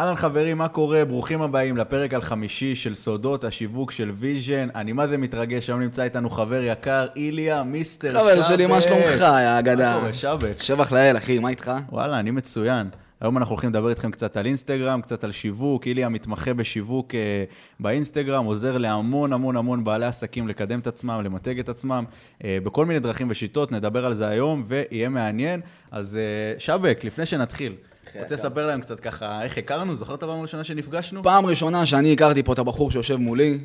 אהלן 0.00 0.16
חברים, 0.16 0.58
מה 0.58 0.68
קורה? 0.68 1.04
ברוכים 1.04 1.42
הבאים 1.42 1.76
לפרק 1.76 2.14
החמישי 2.14 2.76
של 2.76 2.94
סודות 2.94 3.44
השיווק 3.44 3.90
של 3.90 4.10
ויז'ן. 4.14 4.68
אני 4.74 4.92
מה 4.92 5.06
זה 5.06 5.18
מתרגש, 5.18 5.70
היום 5.70 5.80
נמצא 5.80 6.02
איתנו 6.02 6.30
חבר 6.30 6.62
יקר, 6.62 7.06
איליה, 7.16 7.62
מיסטר 7.62 8.12
שאבק. 8.12 8.20
חבר 8.20 8.42
שלי, 8.42 8.66
מה 8.66 8.80
שלומך, 8.80 9.20
יא 9.20 9.20
מה 9.20 9.58
אגדה? 9.58 9.98
קורה, 10.00 10.12
שאבק? 10.12 10.62
שבח 10.62 10.92
לאל, 10.92 11.16
אחי, 11.16 11.38
מה 11.38 11.48
איתך? 11.48 11.72
וואלה, 11.88 12.20
אני 12.20 12.30
מצוין. 12.30 12.88
היום 13.20 13.38
אנחנו 13.38 13.52
הולכים 13.52 13.70
לדבר 13.70 13.88
איתכם 13.88 14.10
קצת 14.10 14.36
על 14.36 14.46
אינסטגרם, 14.46 15.00
קצת 15.00 15.24
על 15.24 15.32
שיווק. 15.32 15.86
איליה 15.86 16.08
מתמחה 16.08 16.54
בשיווק 16.54 17.14
אה, 17.14 17.44
באינסטגרם, 17.80 18.44
עוזר 18.44 18.78
להמון 18.78 19.32
המון 19.32 19.56
המון 19.56 19.84
בעלי 19.84 20.06
עסקים 20.06 20.48
לקדם 20.48 20.78
את 20.78 20.86
עצמם, 20.86 21.20
למתג 21.24 21.58
את 21.58 21.68
עצמם, 21.68 22.04
אה, 22.44 22.58
בכל 22.64 22.86
מיני 22.86 23.00
דרכים 23.00 23.26
ושיטות. 23.30 23.72
נדבר 23.72 24.06
על 24.06 24.14
זה 24.14 24.28
היום, 24.28 24.64
ויהיה 24.66 25.08
מעניין. 25.08 25.60
אז 25.90 26.16
אה, 26.16 26.58
שבק, 26.58 27.04
לפני 27.04 27.26
שנתחיל, 27.26 27.74
רוצה. 28.18 28.34
לספר 28.34 28.66
להם 28.66 28.80
קצת 28.80 29.00
ככה 29.00 29.42
איך 29.42 29.58
הכרנו? 29.58 29.96
זוכר 29.96 30.14
את 30.14 30.22
הפעם 30.22 30.38
הראשונה 30.38 30.64
שנפגשנו? 30.64 31.22
פעם 31.22 31.46
ראשונה 31.46 31.86
שאני 31.86 32.12
הכרתי 32.12 32.42
פה 32.42 32.52
את 32.52 32.58
הבחור 32.58 32.90
שיושב 32.90 33.16
מולי, 33.16 33.58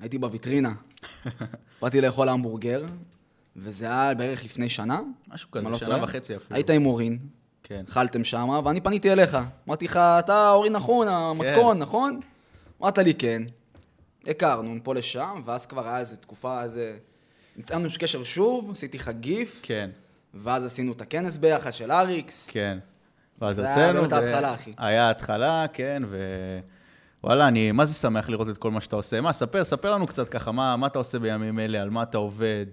הייתי 0.00 0.18
בוויטרינה. 0.18 0.72
באתי 1.82 2.00
לאכול 2.00 2.28
המבורגר, 2.28 2.84
וזה 3.56 3.86
היה 3.86 4.14
בערך 4.14 4.44
לפני 4.44 4.68
שנה. 4.68 5.00
משהו 5.28 5.50
כזה, 5.50 5.68
לא 5.68 5.78
שנה. 5.78 6.04
וחצי 6.04 6.36
אפילו. 6.36 6.56
היית 6.56 6.70
עם 6.70 6.86
אורין, 6.86 7.18
כן. 7.62 7.84
אכלתם 7.88 8.24
שמה, 8.24 8.60
ואני 8.64 8.80
פניתי 8.80 9.12
אליך. 9.12 9.36
אמרתי 9.68 9.84
לך, 9.84 9.96
אתה 9.96 10.50
אורין 10.50 10.72
נכון, 10.72 11.08
המתכון, 11.08 11.78
נכון? 11.78 12.20
אמרת 12.82 12.98
לי 12.98 13.14
כן. 13.14 13.42
הכרנו 14.26 14.74
מפה 14.74 14.94
לשם, 14.94 15.42
ואז 15.44 15.66
כבר 15.66 15.88
היה 15.88 15.98
איזה 15.98 16.16
תקופה, 16.16 16.62
איזה... 16.62 16.98
נמצאנו 17.56 17.88
קשר 17.98 18.24
שוב, 18.24 18.70
עשיתי 18.70 18.98
לך 18.98 19.10
גיף, 19.20 19.60
כן, 19.62 19.90
ואז 20.34 20.64
עשינו 20.64 20.92
את 20.92 21.00
הכנס 21.00 21.36
ביחד 21.36 21.72
של 21.72 21.92
אריקס. 21.92 22.50
כן. 22.50 22.78
ואז 23.40 23.56
זה 23.56 23.62
היה 23.62 23.72
יצאנו. 23.72 24.00
באמת 24.00 24.12
ההתחלה, 24.12 24.54
אחי. 24.54 24.72
היה 24.78 25.10
התחלה, 25.10 25.66
כן, 25.72 26.02
ו... 26.06 26.18
וואלה, 27.24 27.48
אני 27.48 27.72
מה 27.72 27.86
זה 27.86 27.94
שמח 27.94 28.28
לראות 28.28 28.48
את 28.48 28.56
כל 28.56 28.70
מה 28.70 28.80
שאתה 28.80 28.96
עושה. 28.96 29.20
מה, 29.20 29.32
ספר, 29.32 29.64
ספר 29.64 29.92
לנו 29.94 30.06
קצת 30.06 30.28
ככה, 30.28 30.52
מה, 30.52 30.76
מה 30.76 30.86
אתה 30.86 30.98
עושה 30.98 31.18
בימים 31.18 31.58
אלה, 31.58 31.82
על 31.82 31.90
מה 31.90 32.02
אתה 32.02 32.18
עובד, 32.18 32.66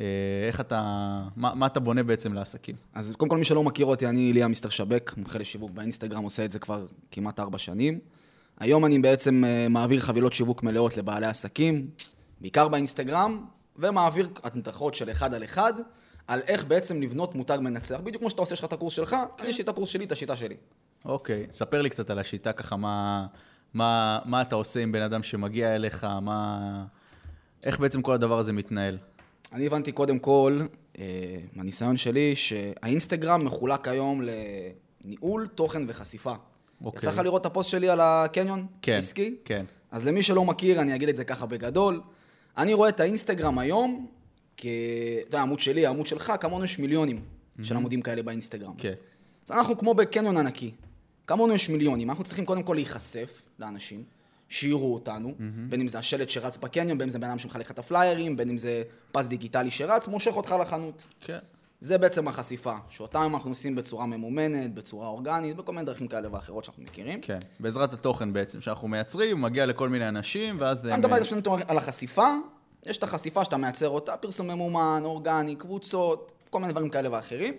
אה, 0.00 0.04
איך 0.46 0.60
אתה, 0.60 0.82
מה, 1.36 1.54
מה 1.54 1.66
אתה 1.66 1.80
בונה 1.80 2.02
בעצם 2.02 2.32
לעסקים. 2.32 2.74
אז 2.94 3.14
קודם 3.18 3.30
כל, 3.30 3.36
מי 3.36 3.44
שלא 3.44 3.62
מכיר 3.62 3.86
אותי, 3.86 4.06
אני 4.06 4.20
איליה 4.20 4.48
מיסטר 4.48 4.68
שבק, 4.68 5.14
מומחה 5.16 5.38
לשיווק 5.38 5.70
באינסטגרם, 5.70 6.22
עושה 6.22 6.44
את 6.44 6.50
זה 6.50 6.58
כבר 6.58 6.86
כמעט 7.10 7.40
ארבע 7.40 7.58
שנים. 7.58 7.98
היום 8.60 8.84
אני 8.86 8.98
בעצם 8.98 9.44
אה, 9.46 9.66
מעביר 9.68 10.00
חבילות 10.00 10.32
שיווק 10.32 10.62
מלאות 10.62 10.96
לבעלי 10.96 11.26
עסקים, 11.26 11.86
בעיקר 12.40 12.68
באינסטגרם, 12.68 13.44
ומעביר 13.76 14.28
הדרכות 14.44 14.94
של 14.94 15.10
אחד 15.10 15.34
על 15.34 15.44
אחד, 15.44 15.72
על 16.26 16.40
איך 16.48 16.64
בעצם 16.64 17.02
לבנות 17.02 17.34
מותג 17.34 17.58
מנצח. 17.60 18.00
בדיוק 18.00 18.20
כמו 18.20 18.30
שאתה 18.30 18.42
עושה, 18.42 18.54
יש 18.54 18.60
לך 18.60 18.64
את 18.64 18.72
הקורס 18.72 18.94
שלך, 18.94 19.16
אני 19.40 19.48
יש 19.48 19.58
לי 19.58 19.64
את 19.64 19.68
הקורס 19.68 19.88
שלי, 19.88 20.04
את 20.04 20.12
השיטה 20.12 20.36
שלי. 20.36 20.56
אוקיי, 21.04 21.46
ספר 21.52 21.82
לי 21.82 21.90
קצת 21.90 22.10
על 22.10 22.18
השיטה 22.18 22.52
ככה, 22.52 22.76
מה, 22.76 23.26
מה, 23.74 24.18
מה 24.24 24.42
אתה 24.42 24.54
עושה 24.54 24.80
עם 24.80 24.92
בן 24.92 25.02
אדם 25.02 25.22
שמגיע 25.22 25.74
אליך, 25.74 26.04
מה... 26.04 26.84
איך 27.66 27.80
בעצם 27.80 28.02
כל 28.02 28.14
הדבר 28.14 28.38
הזה 28.38 28.52
מתנהל. 28.52 28.98
אני 29.52 29.66
הבנתי 29.66 29.92
קודם 29.92 30.18
כל, 30.18 30.60
אה, 30.98 31.04
מהניסיון 31.52 31.96
שלי, 31.96 32.36
שהאינסטגרם 32.36 33.44
מחולק 33.44 33.88
היום 33.88 34.22
לניהול, 35.04 35.48
תוכן 35.54 35.82
וחשיפה. 35.88 36.34
אוקיי. 36.84 36.98
יצא 36.98 37.10
לך 37.10 37.18
לראות 37.18 37.40
את 37.40 37.46
הפוסט 37.46 37.70
שלי 37.70 37.88
על 37.88 38.00
הקניון? 38.02 38.66
כן, 38.82 38.98
עסקי? 38.98 39.36
כן. 39.44 39.64
אז 39.90 40.06
למי 40.06 40.22
שלא 40.22 40.44
מכיר, 40.44 40.80
אני 40.80 40.94
אגיד 40.94 41.08
את 41.08 41.16
זה 41.16 41.24
ככה 41.24 41.46
בגדול. 41.46 42.00
אני 42.56 42.74
רואה 42.74 42.88
את 42.88 43.00
האינסטגרם 43.00 43.58
היום, 43.58 44.06
כ... 44.62 44.66
אתה 45.20 45.28
יודע, 45.28 45.38
העמוד 45.38 45.60
שלי, 45.60 45.86
העמוד 45.86 46.06
שלך, 46.06 46.32
כמונו 46.40 46.64
יש 46.64 46.78
מיליונים 46.78 47.22
של 47.62 47.76
עמודים 47.76 48.02
כאלה 48.02 48.22
באינסטגרם. 48.22 48.72
כן. 48.78 48.92
אז 49.46 49.52
אנחנו 49.52 49.78
כמו 49.78 49.94
בקניון 49.94 50.36
ענקי. 50.36 50.70
כמונו 51.26 51.54
יש 51.54 51.68
מיליונים, 51.70 52.10
אנחנו 52.10 52.24
צריכים 52.24 52.44
קודם 52.44 52.62
כל 52.62 52.74
להיחשף 52.74 53.42
לאנשים, 53.58 54.02
שיראו 54.48 54.94
אותנו, 54.94 55.34
בין 55.68 55.80
אם 55.80 55.88
זה 55.88 55.98
השלט 55.98 56.28
שרץ 56.28 56.56
בקניון, 56.56 56.98
בין 56.98 57.04
אם 57.06 57.10
זה 57.10 57.18
בן 57.18 57.28
אדם 57.28 57.38
שמחלק 57.38 57.70
את 57.70 57.78
הפליירים, 57.78 58.36
בין 58.36 58.48
אם 58.50 58.58
זה 58.58 58.82
פס 59.12 59.26
דיגיטלי 59.26 59.70
שרץ, 59.70 60.08
מושך 60.08 60.36
אותך 60.36 60.54
לחנות. 60.60 61.04
כן. 61.20 61.38
זה 61.80 61.98
בעצם 61.98 62.28
החשיפה, 62.28 62.74
שאותם 62.90 63.30
אנחנו 63.34 63.50
עושים 63.50 63.74
בצורה 63.74 64.06
ממומנת, 64.06 64.74
בצורה 64.74 65.06
אורגנית, 65.08 65.56
בכל 65.56 65.72
מיני 65.72 65.86
דרכים 65.86 66.08
כאלה 66.08 66.28
ואחרות 66.32 66.64
שאנחנו 66.64 66.82
מכירים. 66.82 67.20
כן, 67.20 67.38
בעזרת 67.60 67.94
התוכן 67.94 68.32
בעצם 68.32 68.60
שאנחנו 68.60 68.88
מייצרים, 68.88 69.42
מגיע 69.42 69.66
לכל 69.66 69.88
מיני 69.88 70.08
אנשים, 70.08 70.56
ואז... 70.60 70.78
אתה 70.86 70.94
הם- 70.94 71.00
מדבר 71.00 71.16
נתון 71.36 71.60
על 71.68 71.78
החשיפה, 71.78 72.26
יש 72.86 72.98
את 72.98 73.02
החשיפה 73.02 73.44
שאתה 73.44 73.56
מייצר 73.56 73.88
אותה, 73.88 74.16
פרסום 74.16 74.48
ממומן, 74.48 75.02
אורגני, 75.04 75.56
קבוצות, 75.56 76.32
כל 76.50 76.60
מיני 76.60 76.72
דברים 76.72 76.90
כאלה 76.90 77.08
ואחרים. 77.12 77.54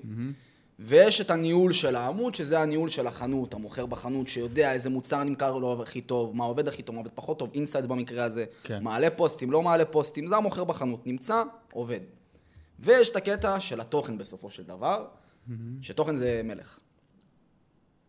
ויש 0.80 1.22
את 1.22 1.32
הניהול 1.32 1.74
של 1.74 1.96
העמוד, 1.96 2.36
שזה 2.36 2.60
הניהול 2.60 2.90
של 2.90 3.08
החנות, 3.08 3.54
המוכר 3.54 3.86
בחנות, 3.86 4.28
שיודע 4.28 4.74
איזה 4.74 4.90
מוצר 4.90 5.24
נמכר 5.24 5.58
לו 5.58 5.82
הכי 5.84 6.02
טוב, 6.02 6.36
מה 6.36 6.44
עובד 6.44 6.68
הכי 6.68 6.84
טוב, 6.84 6.96
מה 6.96 7.02
עובד 7.02 7.12
פחות 7.16 7.40
טוב, 7.40 7.50
insights 7.54 7.88
במקרה 7.88 8.24
הזה, 8.24 8.46
כן. 8.64 8.84
מעלה 8.84 9.10
פוסטים, 9.10 9.52
לא 9.52 9.62
מעלה 9.62 9.86
פוסטים, 9.86 10.28
זה 10.28 10.38
המוכר 10.38 10.64
בחנות, 10.64 11.08
נמצא, 11.08 11.44
עובד. 11.74 12.00
ויש 12.80 13.10
את 13.10 13.16
הקטע 13.16 13.60
של 13.60 13.82
התוכן 13.82 14.18
בסופו 14.18 14.50
של 14.50 14.64
דבר, 14.64 15.06
שתוכן 15.82 16.16
זה 16.16 16.42
מלך. 16.44 16.80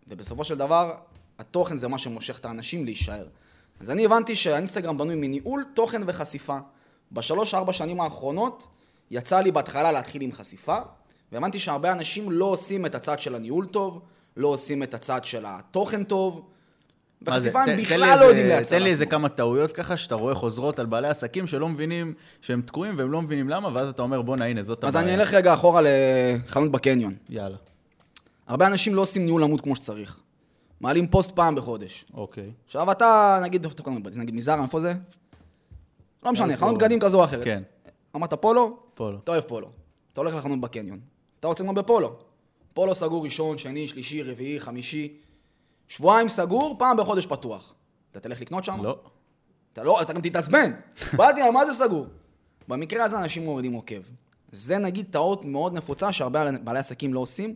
ובסופו 0.08 0.44
של 0.44 0.58
דבר, 0.58 0.94
התוכן 1.38 1.76
זה 1.76 1.88
מה 1.88 1.98
שמושך 1.98 2.38
את 2.38 2.44
האנשים 2.44 2.84
להישאר. 2.84 3.26
אז 3.80 3.90
אני 3.90 4.04
הבנתי 4.04 4.34
שהאינסטגרם 4.34 4.98
בנוי 4.98 5.14
מניהול, 5.14 5.64
תוכן 5.74 6.02
וחשיפה. 6.06 6.58
בשלוש-ארבע 7.14 7.72
שנים 7.72 8.00
האחרונות, 8.00 8.66
יצא 9.10 9.40
לי 9.40 9.52
בהתחלה 9.52 9.92
להתחיל 9.92 10.22
עם 10.22 10.32
חשיפה, 10.32 10.76
והבנתי 11.32 11.58
שהרבה 11.58 11.92
אנשים 11.92 12.30
לא 12.32 12.44
עושים 12.44 12.86
את 12.86 12.94
הצד 12.94 13.20
של 13.20 13.34
הניהול 13.34 13.66
טוב, 13.66 14.00
לא 14.36 14.48
עושים 14.48 14.82
את 14.82 14.94
הצד 14.94 15.24
של 15.24 15.44
התוכן 15.48 16.04
טוב? 16.04 16.42
וחשיפה 17.22 17.62
הם 17.62 17.76
בכלל 17.80 18.00
לא 18.00 18.12
איזה- 18.12 18.24
יודעים 18.24 18.46
לייצר 18.46 18.76
תן 18.76 18.82
לי 18.82 18.90
איזה. 18.90 19.06
כמה 19.06 19.28
טעויות 19.28 19.72
ככה, 19.72 19.96
שאתה 19.96 20.14
רואה 20.14 20.34
חוזרות 20.34 20.78
על 20.78 20.86
בעלי 20.86 21.08
עסקים 21.08 21.46
שלא 21.46 21.68
מבינים 21.68 22.14
שהם 22.40 22.62
תקועים 22.62 22.98
והם 22.98 23.12
לא 23.12 23.22
מבינים 23.22 23.48
למה, 23.48 23.68
ואז 23.74 23.88
אתה 23.88 24.02
אומר, 24.02 24.22
בואנה, 24.22 24.44
הנה, 24.44 24.62
זאת 24.62 24.84
אז 24.84 24.96
הבעיה. 24.96 25.14
אני 25.14 25.22
אלך 25.22 25.34
רגע 25.34 25.54
אחורה 25.54 25.80
לחנות 25.84 26.72
בקניון. 26.72 27.14
יאללה, 27.28 27.56
הרבה 28.46 28.66
אנשים 28.66 28.94
לא 28.94 29.00
עושים 29.00 29.24
ניהול 29.24 29.42
עמוד 29.42 29.60
כמו 29.60 29.76
שצריך. 29.76 30.20
מעלים 30.80 31.06
פוסט 31.08 31.30
פעם 31.30 31.54
בחודש. 31.54 32.04
אוקיי. 32.14 32.50
עכשיו 32.66 32.90
אתה, 32.90 33.38
נגיד? 33.42 33.66
נגיד 34.16 34.34
מזרה, 34.34 34.62
איפה 34.62 34.80
זה? 34.80 34.94
לא 36.24 36.32
משנה? 36.32 36.56
חנות 36.56 36.78
בגדים 36.78 37.00
כזו 37.00 37.18
או 37.18 37.24
אחרת. 37.24 37.44
כן, 37.44 37.62
אמרת 38.16 38.34
פולו? 38.34 38.76
פולו. 38.94 39.18
אתה 39.24 39.32
אוהב 39.32 39.44
פולו. 39.44 39.70
אתה 40.12 40.20
הולך 40.20 40.34
לחנות 40.34 40.60
בקניון. 40.60 41.00
אתה 41.40 41.48
רוצה 41.48 41.62
לקנות 41.62 41.76
בפולו. 41.76 42.16
פולו 42.74 42.94
סגור 42.94 43.24
ראשון, 43.24 43.58
שני, 43.58 43.88
שלישי, 43.88 44.22
רביעי, 44.22 44.60
חמישי. 44.60 45.16
שבועיים 45.88 46.28
סגור, 46.28 46.76
פעם 46.78 46.96
בחודש 46.96 47.26
פתוח. 47.26 47.74
אתה 48.10 48.20
תלך 48.20 48.40
לקנות 48.40 48.64
שם? 48.64 48.82
לא. 48.82 48.98
אתה 49.72 49.82
לא, 49.82 50.02
אתה 50.02 50.12
גם 50.12 50.20
תתעצבן. 50.20 50.72
באתי, 51.18 51.50
מה 51.50 51.66
זה 51.66 51.72
סגור? 51.72 52.06
במקרה 52.68 53.04
הזה 53.04 53.18
אנשים 53.18 53.44
מורידים 53.44 53.72
עוקב. 53.72 54.00
זה 54.52 54.78
נגיד 54.78 55.06
טעות 55.10 55.44
מאוד 55.44 55.74
נפוצה 55.74 56.12
שהרבה 56.12 56.52
בעלי 56.64 56.78
עסקים 56.78 57.14
לא 57.14 57.20
עושים. 57.20 57.54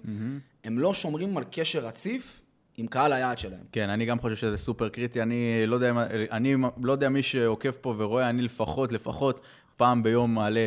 הם 0.64 0.78
לא 0.78 0.94
שומרים 0.94 1.36
על 1.36 1.44
קשר 1.50 1.78
רציף 1.78 2.40
עם 2.78 2.86
קהל 2.86 3.12
היעד 3.12 3.38
שלהם. 3.38 3.60
כן, 3.72 3.90
אני 3.90 4.04
גם 4.06 4.18
חושב 4.20 4.36
שזה 4.36 4.56
סופר 4.56 4.88
קריטי. 4.88 5.22
אני 5.22 5.64
לא 5.66 5.74
יודע, 5.74 5.90
אם- 5.90 5.98
אני 6.32 6.54
לא 6.82 6.92
יודע 6.92 7.08
מי 7.08 7.22
שעוקב 7.22 7.70
פה 7.70 7.94
ורואה, 7.98 8.30
אני 8.30 8.42
לפחות, 8.42 8.92
לפחות 8.92 9.40
פעם 9.76 10.02
ביום 10.02 10.34
מעלה 10.34 10.60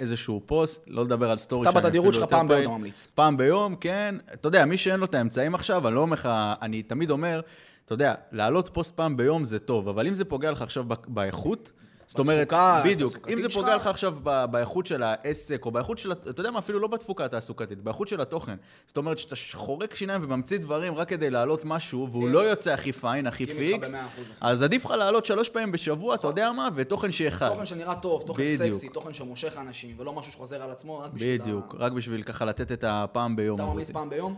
איזשהו 0.00 0.42
פוסט, 0.46 0.84
לא 0.86 1.04
לדבר 1.04 1.30
על 1.30 1.38
סטורי 1.38 1.68
אתה 1.68 1.78
בתדירות 1.78 2.14
שלך 2.14 2.24
פעם 2.24 2.48
ביום. 2.48 2.60
אתה 2.62 2.70
ממליץ. 2.70 3.08
פעם 3.14 3.36
ביום, 3.36 3.76
כן. 3.76 4.14
אתה 4.34 4.48
יודע, 4.48 4.64
מי 4.64 4.76
שאין 4.76 5.00
לו 5.00 5.06
את 5.06 5.14
האמצעים 5.14 5.54
עכשיו, 5.54 5.86
אני 5.88 5.94
לא 5.94 6.00
אומר 6.00 6.14
לך, 6.14 6.28
אני 6.62 6.82
תמיד 6.82 7.10
אומר, 7.10 7.40
אתה 7.84 7.94
יודע, 7.94 8.14
להעלות 8.32 8.70
פוסט 8.72 8.94
פעם 8.96 9.16
ביום 9.16 9.44
זה 9.44 9.58
טוב, 9.58 9.88
אבל 9.88 10.06
אם 10.06 10.14
זה 10.14 10.24
פוגע 10.24 10.50
לך 10.50 10.62
עכשיו 10.62 10.84
באיכות, 11.08 11.72
זאת 12.06 12.18
אומרת, 12.18 12.52
בדיוק, 12.84 13.28
אם 13.28 13.42
זה. 13.42 13.48
פוגע 13.48 13.76
לך 13.76 13.86
עכשיו 13.86 14.16
באיכות 14.50 14.86
של 14.86 15.02
העסק, 15.02 15.64
או 15.64 15.70
באיכות 15.70 15.98
של, 15.98 16.12
אתה 16.12 16.40
יודע 16.40 16.50
מה, 16.50 16.58
אפילו 16.58 16.78
לא 16.78 16.88
בתפוקה 16.88 17.24
התעסוקתית, 17.24 17.82
באיכות 17.82 18.08
של 18.08 18.20
התוכן. 18.20 18.56
זאת 18.86 18.96
אומרת 18.96 19.18
שאתה 19.18 19.36
חורק 19.54 19.94
שיניים 19.94 20.24
וממציא 20.24 20.58
דברים 20.58 20.94
רק 20.94 21.08
כדי 21.08 21.30
להעלות 21.30 21.64
משהו, 21.64 22.08
והוא 22.10 22.28
לא 22.28 22.38
יוצא 22.38 22.72
הכי 22.72 22.92
fine, 22.92 23.26
הכי 23.26 23.46
fix. 23.46 23.94
אז 24.40 24.62
עדיף 24.62 24.84
לך 24.84 24.90
לעלות 24.90 25.26
שלוש 25.26 25.48
פעמים 25.48 25.72
בשבוע, 25.72 26.14
אתה 26.14 26.26
יודע 26.26 26.52
מה, 26.52 26.68
ותוכן 26.74 27.12
שאחד. 27.12 27.48
תוכן 27.48 27.66
שנראה 27.66 27.94
טוב, 27.94 28.22
תוכן. 28.26 28.56
סקסי, 28.56 28.88
תוכן 28.88 29.12
שמושך 29.12 29.56
אנשים, 29.60 29.96
ולא 29.98 30.12
משהו 30.12 30.32
שחוזר 30.32 30.62
על 30.62 30.70
עצמו 30.70 30.98
רק 30.98 31.12
בשביל 31.12 31.40
בדיוק. 31.40 31.74
רק 31.78 31.92
בשביל 31.92 32.22
ככה 32.22 32.44
לתת 32.44 32.72
את 32.72 32.84
הפעם 32.88 33.36
ביום. 33.36 33.60
אתה 33.60 33.66
ממליץ. 33.66 33.90
פעם 33.90 34.10
ביום? 34.10 34.34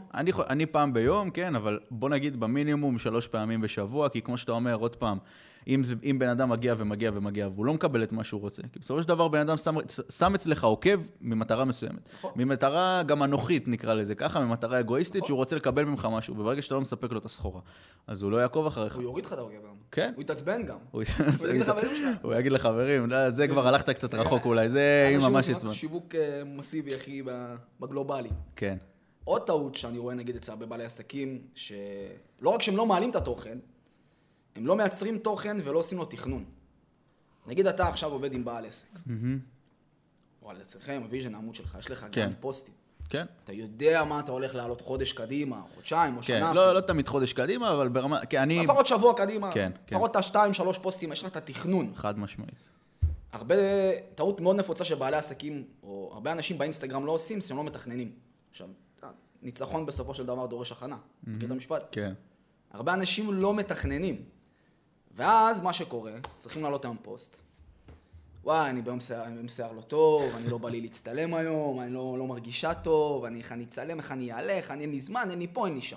אני 0.51 0.67
פעם 0.67 0.93
ביום, 0.93 1.31
כן, 1.31 1.55
אבל 1.55 1.79
בוא 1.91 2.09
נגיד 2.09 2.41
במינימום 2.41 2.99
שלוש 2.99 3.27
פעמים 3.27 3.61
בשבוע, 3.61 4.09
כי 4.09 4.23
כמו 4.23 4.39
שאתה 4.39 4.53
אומר, 4.53 4.75
עוד 4.75 4.97
פעם, 4.97 5.19
אם, 5.69 5.83
אם 6.11 6.19
בן 6.19 6.29
אדם 6.29 6.49
מגיע 6.49 6.75
ומגיע 6.79 7.11
ומגיע, 7.15 7.49
והוא 7.49 7.67
לא 7.67 7.75
מקבל 7.75 8.03
את 8.03 8.13
מה 8.13 8.25
שהוא 8.25 8.41
רוצה, 8.41 8.63
כי 8.73 8.79
בסופו 8.79 9.03
של 9.03 9.09
דבר 9.09 9.29
בן 9.29 9.41
אדם 9.41 9.57
שם, 9.57 9.77
שם 10.11 10.35
אצלך 10.35 10.65
עוקב 10.65 11.01
ממטרה 11.21 11.65
מסוימת. 11.65 12.11
נכון. 12.15 12.33
ממטרה 12.37 13.03
גם 13.07 13.23
אנוכית, 13.23 13.69
נקרא 13.69 13.95
לזה 13.95 14.15
ככה, 14.15 14.41
ממטרה 14.41 14.81
אגואיסטית, 14.81 15.27
שהוא 15.27 15.37
רוצה 15.37 15.57
לקבל 15.57 15.85
ממך 15.85 16.09
משהו, 16.13 16.39
וברגע 16.39 16.63
שאתה 16.63 16.75
לא 16.75 16.81
מספק 16.81 17.13
לו 17.13 17.19
את 17.19 17.25
הסחורה, 17.25 17.61
אז 18.07 18.23
הוא 18.23 18.31
לא 18.31 18.37
יעקוב 18.37 18.67
אחריך. 18.67 18.95
הוא 18.95 19.03
יוריד 19.03 19.27
לך 19.27 19.33
את 19.33 19.39
העוקב 19.39 19.55
גם. 19.55 19.75
כן. 19.91 20.13
הוא 20.15 20.23
יתעצבן 20.23 20.67
גם. 20.67 20.79
הוא 20.91 21.03
יגיד 21.03 21.61
לחברים 21.61 21.95
שלך. 21.97 22.19
הוא 22.23 22.35
יגיד 22.35 22.53
לחברים, 22.53 23.11
לא, 23.11 23.31
זה 23.31 23.49
כבר 23.49 23.69
הלכת 23.69 23.91
קצת 23.91 24.15
רחוק 24.15 24.45
אולי, 24.45 24.69
זה 24.69 25.17
ממש 25.23 25.49
עצמן. 25.49 25.73
שיווק 25.73 26.15
אה, 26.15 26.43
מסיבי, 26.47 26.97
אחי, 26.97 27.23
ב- 27.23 27.55
בגלובלי. 27.81 28.29
כן. 28.57 28.77
עוד 29.25 29.47
טעות 29.47 29.75
שאני 29.75 29.99
רואה 29.99 30.15
נגיד 30.15 30.37
אצל 30.37 30.53
הרבה 30.53 30.67
בעלי 30.67 30.85
עסקים, 30.85 31.39
שלא 31.55 32.51
רק 32.51 32.63
שהם 32.63 32.77
לא 32.77 32.87
מעלים 32.87 33.11
את 33.11 33.17
התוכן, 33.17 33.59
הם 34.59 34.67
לא 34.67 34.77
מייצרים 34.77 35.19
תוכן 35.19 35.57
ולא 35.65 35.79
עושים 35.79 35.99
לו 35.99 36.05
תכנון. 36.05 36.45
נגיד 37.47 37.67
אתה 37.67 37.89
עכשיו 37.89 38.11
עובד 38.13 38.33
עם 38.33 38.45
בעל 38.45 38.67
עסק. 38.67 38.89
וואלה, 40.43 40.61
אצלכם, 40.61 41.01
בוויז'ן, 41.05 41.35
העמוד 41.35 41.55
שלך, 41.55 41.77
יש 41.81 41.91
לך 41.91 42.07
כן. 42.13 42.27
גם 42.27 42.33
פוסטים. 42.41 42.75
כן? 43.09 43.27
אתה 43.45 43.53
יודע 43.53 44.05
מה 44.05 44.21
אתה 44.21 44.33
הולך 44.33 44.55
לעלות 44.55 44.81
חודש 44.81 45.13
קדימה, 45.13 45.63
חודשיים 45.75 46.17
או 46.17 46.23
כן, 46.23 46.27
שנה. 46.27 46.53
לא, 46.53 46.75
לא 46.75 46.81
תמיד 46.81 47.09
חודש 47.09 47.33
קדימה, 47.33 47.73
אבל 47.73 47.89
ברמה... 47.89 48.27
כי 48.27 48.39
אני... 48.39 48.65
לפחות 48.65 48.87
שבוע 48.87 49.15
קדימה. 49.17 49.53
כן, 49.53 49.73
כן. 49.87 49.97
לפחות 49.97 50.11
את 50.11 50.17
השתיים, 50.17 50.53
שלוש 50.53 50.79
פוסטים, 50.79 51.13
יש 51.13 51.23
לך 51.23 51.29
את 51.29 51.37
התכנון. 51.37 51.93
חד 51.95 52.19
משמעית. 52.19 52.69
הרבה, 53.33 53.55
טעות 54.15 54.41
מאוד 54.41 54.57
נפוצה 54.57 54.85
שבעלי 54.85 55.17
עסקים, 55.17 55.65
או 55.83 56.11
הרבה 56.13 56.33
אנשים 56.33 56.59
באינסטגרם 56.59 57.07
לא 57.07 57.13
עושים, 57.13 57.41
שהם 57.41 57.57
לא 57.57 57.65
מתכננים. 57.65 58.13
עכשיו, 58.51 58.69
ניצחון 59.43 59.87
בסופו 59.87 60.15
של 60.15 60.27
דבר 60.27 60.47
דורש 60.47 60.73
הכנה. 60.73 60.97
מכיר 61.27 61.47
את 61.47 61.53
המשפט? 61.53 61.89
כן. 61.93 62.13
הרבה 62.71 62.95
אנשים 62.95 63.33
לא 63.33 63.55
מתכננים. 63.55 64.23
ואז 65.17 65.61
מה 65.61 65.73
שקורה, 65.73 66.13
צריכים 66.39 66.63
לעלות 66.63 66.85
היום 66.85 66.97
פוסט. 67.03 67.43
וואי, 68.45 68.71
אני 68.71 68.83
ביום 68.83 69.01
שיער, 69.01 69.25
ביום 69.25 69.49
שיער 69.49 69.73
לא 69.73 69.81
טוב, 69.81 70.35
אני 70.37 70.49
לא 70.51 70.59
בא 70.59 70.71
לי 70.71 70.81
להצטלם 70.81 71.35
היום, 71.35 71.81
אני 71.81 71.95
לא, 71.95 72.17
לא 72.19 72.27
מרגישה 72.27 72.75
טוב, 72.75 73.25
אני, 73.25 73.39
איך 73.39 73.53
אני 73.53 73.65
אצלם, 73.65 73.99
איך 73.99 74.13
אני 74.13 74.33
אעלה, 74.33 74.53
איך 74.53 74.71
אני, 74.71 74.83
אין 74.83 74.91
לי 74.91 75.01
זמן, 75.01 75.29
אין 75.31 75.39
לי 75.39 75.47
פה, 75.53 75.67
אין 75.67 75.75
לי 75.75 75.81
שם. 75.83 75.97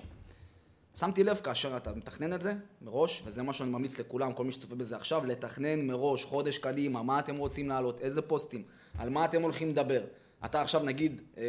שמתי 0.95 1.23
לב 1.23 1.35
כאשר 1.43 1.77
אתה 1.77 1.93
מתכנן 1.93 2.33
את 2.33 2.41
זה 2.41 2.53
מראש, 2.81 3.23
וזה 3.25 3.43
מה 3.43 3.53
שאני 3.53 3.69
ממליץ 3.69 3.99
לכולם, 3.99 4.33
כל 4.33 4.43
מי 4.43 4.51
שצופה 4.51 4.75
בזה 4.75 4.95
עכשיו, 4.95 5.25
לתכנן 5.25 5.81
מראש, 5.81 6.25
חודש 6.25 6.57
קדימה, 6.57 7.03
מה 7.03 7.19
אתם 7.19 7.37
רוצים 7.37 7.69
להעלות, 7.69 7.99
איזה 7.99 8.21
פוסטים, 8.21 8.63
על 8.97 9.09
מה 9.09 9.25
אתם 9.25 9.41
הולכים 9.41 9.69
לדבר. 9.69 10.01
אתה 10.45 10.61
עכשיו 10.61 10.83
נגיד, 10.83 11.21
אה, 11.37 11.43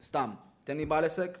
סתם, 0.00 0.30
תן 0.64 0.76
לי 0.76 0.86
בעל 0.86 1.04
עסק, 1.04 1.38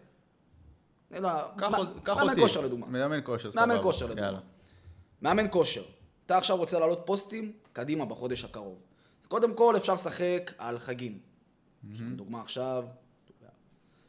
קח 2.02 2.16
מאמן. 2.16 2.40
כושר 2.40 2.60
לדוגמה. 2.60 2.86
מאמן 2.86 3.20
כושר, 3.24 3.52
סבבה. 3.52 3.66
מאמן 3.66 3.82
כושר 3.82 4.06
לדוגמה. 4.06 4.40
מאמן 5.22 5.46
כושר. 5.50 5.82
אתה 6.26 6.38
עכשיו 6.38 6.56
רוצה 6.56 6.78
לעלות 6.78 7.02
פוסטים, 7.04 7.52
קדימה 7.72 8.04
בחודש 8.04 8.44
הקרוב. 8.44 8.82
אז 9.20 9.26
קודם 9.26 9.54
כל 9.54 9.76
אפשר 9.76 9.94
לשחק 9.94 10.52
על 10.58 10.78
חגים. 10.78 11.18
יש 11.92 12.00
לנו 12.00 12.16
דוגמה 12.16 12.40
עכשיו, 12.40 12.84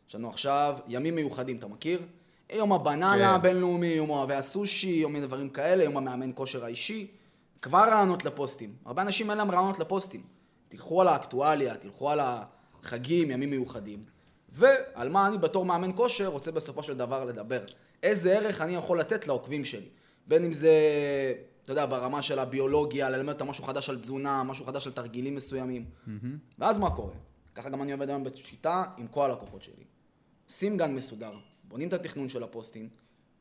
יש 0.09 0.15
לנו 0.15 0.29
עכשיו 0.29 0.77
ימים 0.87 1.15
מיוחדים, 1.15 1.57
אתה 1.57 1.67
מכיר? 1.67 2.01
יום 2.53 2.73
הבננה 2.73 3.15
כן. 3.17 3.23
הבינלאומי, 3.23 3.87
יום 3.87 4.09
אוהבי 4.09 4.33
הסושי, 4.33 4.87
יום 4.87 5.13
מיני 5.13 5.25
דברים 5.25 5.49
כאלה, 5.49 5.83
יום 5.83 5.97
המאמן 5.97 6.31
כושר 6.35 6.63
האישי. 6.63 7.11
כבר 7.61 7.83
רעיונות 7.89 8.25
לפוסטים. 8.25 8.75
הרבה 8.85 9.01
אנשים 9.01 9.29
אין 9.29 9.37
להם 9.37 9.51
רעיונות 9.51 9.79
לפוסטים. 9.79 10.23
תלכו 10.67 11.01
על 11.01 11.07
האקטואליה, 11.07 11.75
תלכו 11.75 12.09
על 12.09 12.19
החגים, 12.23 13.31
ימים 13.31 13.49
מיוחדים. 13.49 14.03
ועל 14.49 15.09
מה 15.09 15.27
אני 15.27 15.37
בתור 15.37 15.65
מאמן 15.65 15.91
כושר 15.95 16.27
רוצה 16.27 16.51
בסופו 16.51 16.83
של 16.83 16.97
דבר 16.97 17.25
לדבר. 17.25 17.61
איזה 18.03 18.37
ערך 18.37 18.61
אני 18.61 18.75
יכול 18.75 18.99
לתת 18.99 19.27
לעוקבים 19.27 19.65
שלי. 19.65 19.89
בין 20.29 20.43
אם 20.43 20.53
זה, 20.53 20.73
אתה 21.63 21.71
יודע, 21.71 21.85
ברמה 21.85 22.21
של 22.21 22.39
הביולוגיה, 22.39 23.09
ללמד 23.09 23.33
אותם 23.33 23.47
משהו 23.47 23.63
חדש 23.63 23.89
על 23.89 23.97
תזונה, 23.97 24.43
משהו 24.43 24.65
חדש 24.65 24.87
על 24.87 24.93
תרגילים 24.93 25.35
מסוימים. 25.35 25.85
ואז 26.59 26.77
מה 26.77 26.95
קורה? 26.95 27.13
ככה 27.55 27.69
גם 27.69 27.81
אני 27.81 27.91
עובד 27.91 28.09
היום 28.09 28.23
בשיטה 28.23 28.83
עם 28.97 29.07
כל 29.07 29.25
הלקוחות 29.25 29.63
שלי. 29.63 29.83
שים 30.47 30.77
גן 30.77 30.95
מסודר, 30.95 31.31
בונים 31.63 31.87
את 31.87 31.93
התכנון 31.93 32.29
של 32.29 32.43
הפוסטים, 32.43 32.89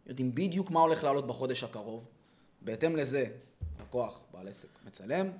יודעים 0.06 0.34
בדיוק 0.34 0.70
מה 0.70 0.80
הולך 0.80 1.04
לעלות 1.04 1.26
בחודש 1.26 1.64
הקרוב. 1.64 2.08
בהתאם 2.62 2.96
לזה, 2.96 3.26
לקוח, 3.80 4.20
בעל 4.32 4.48
עסק, 4.48 4.68
מצלם, 4.86 5.30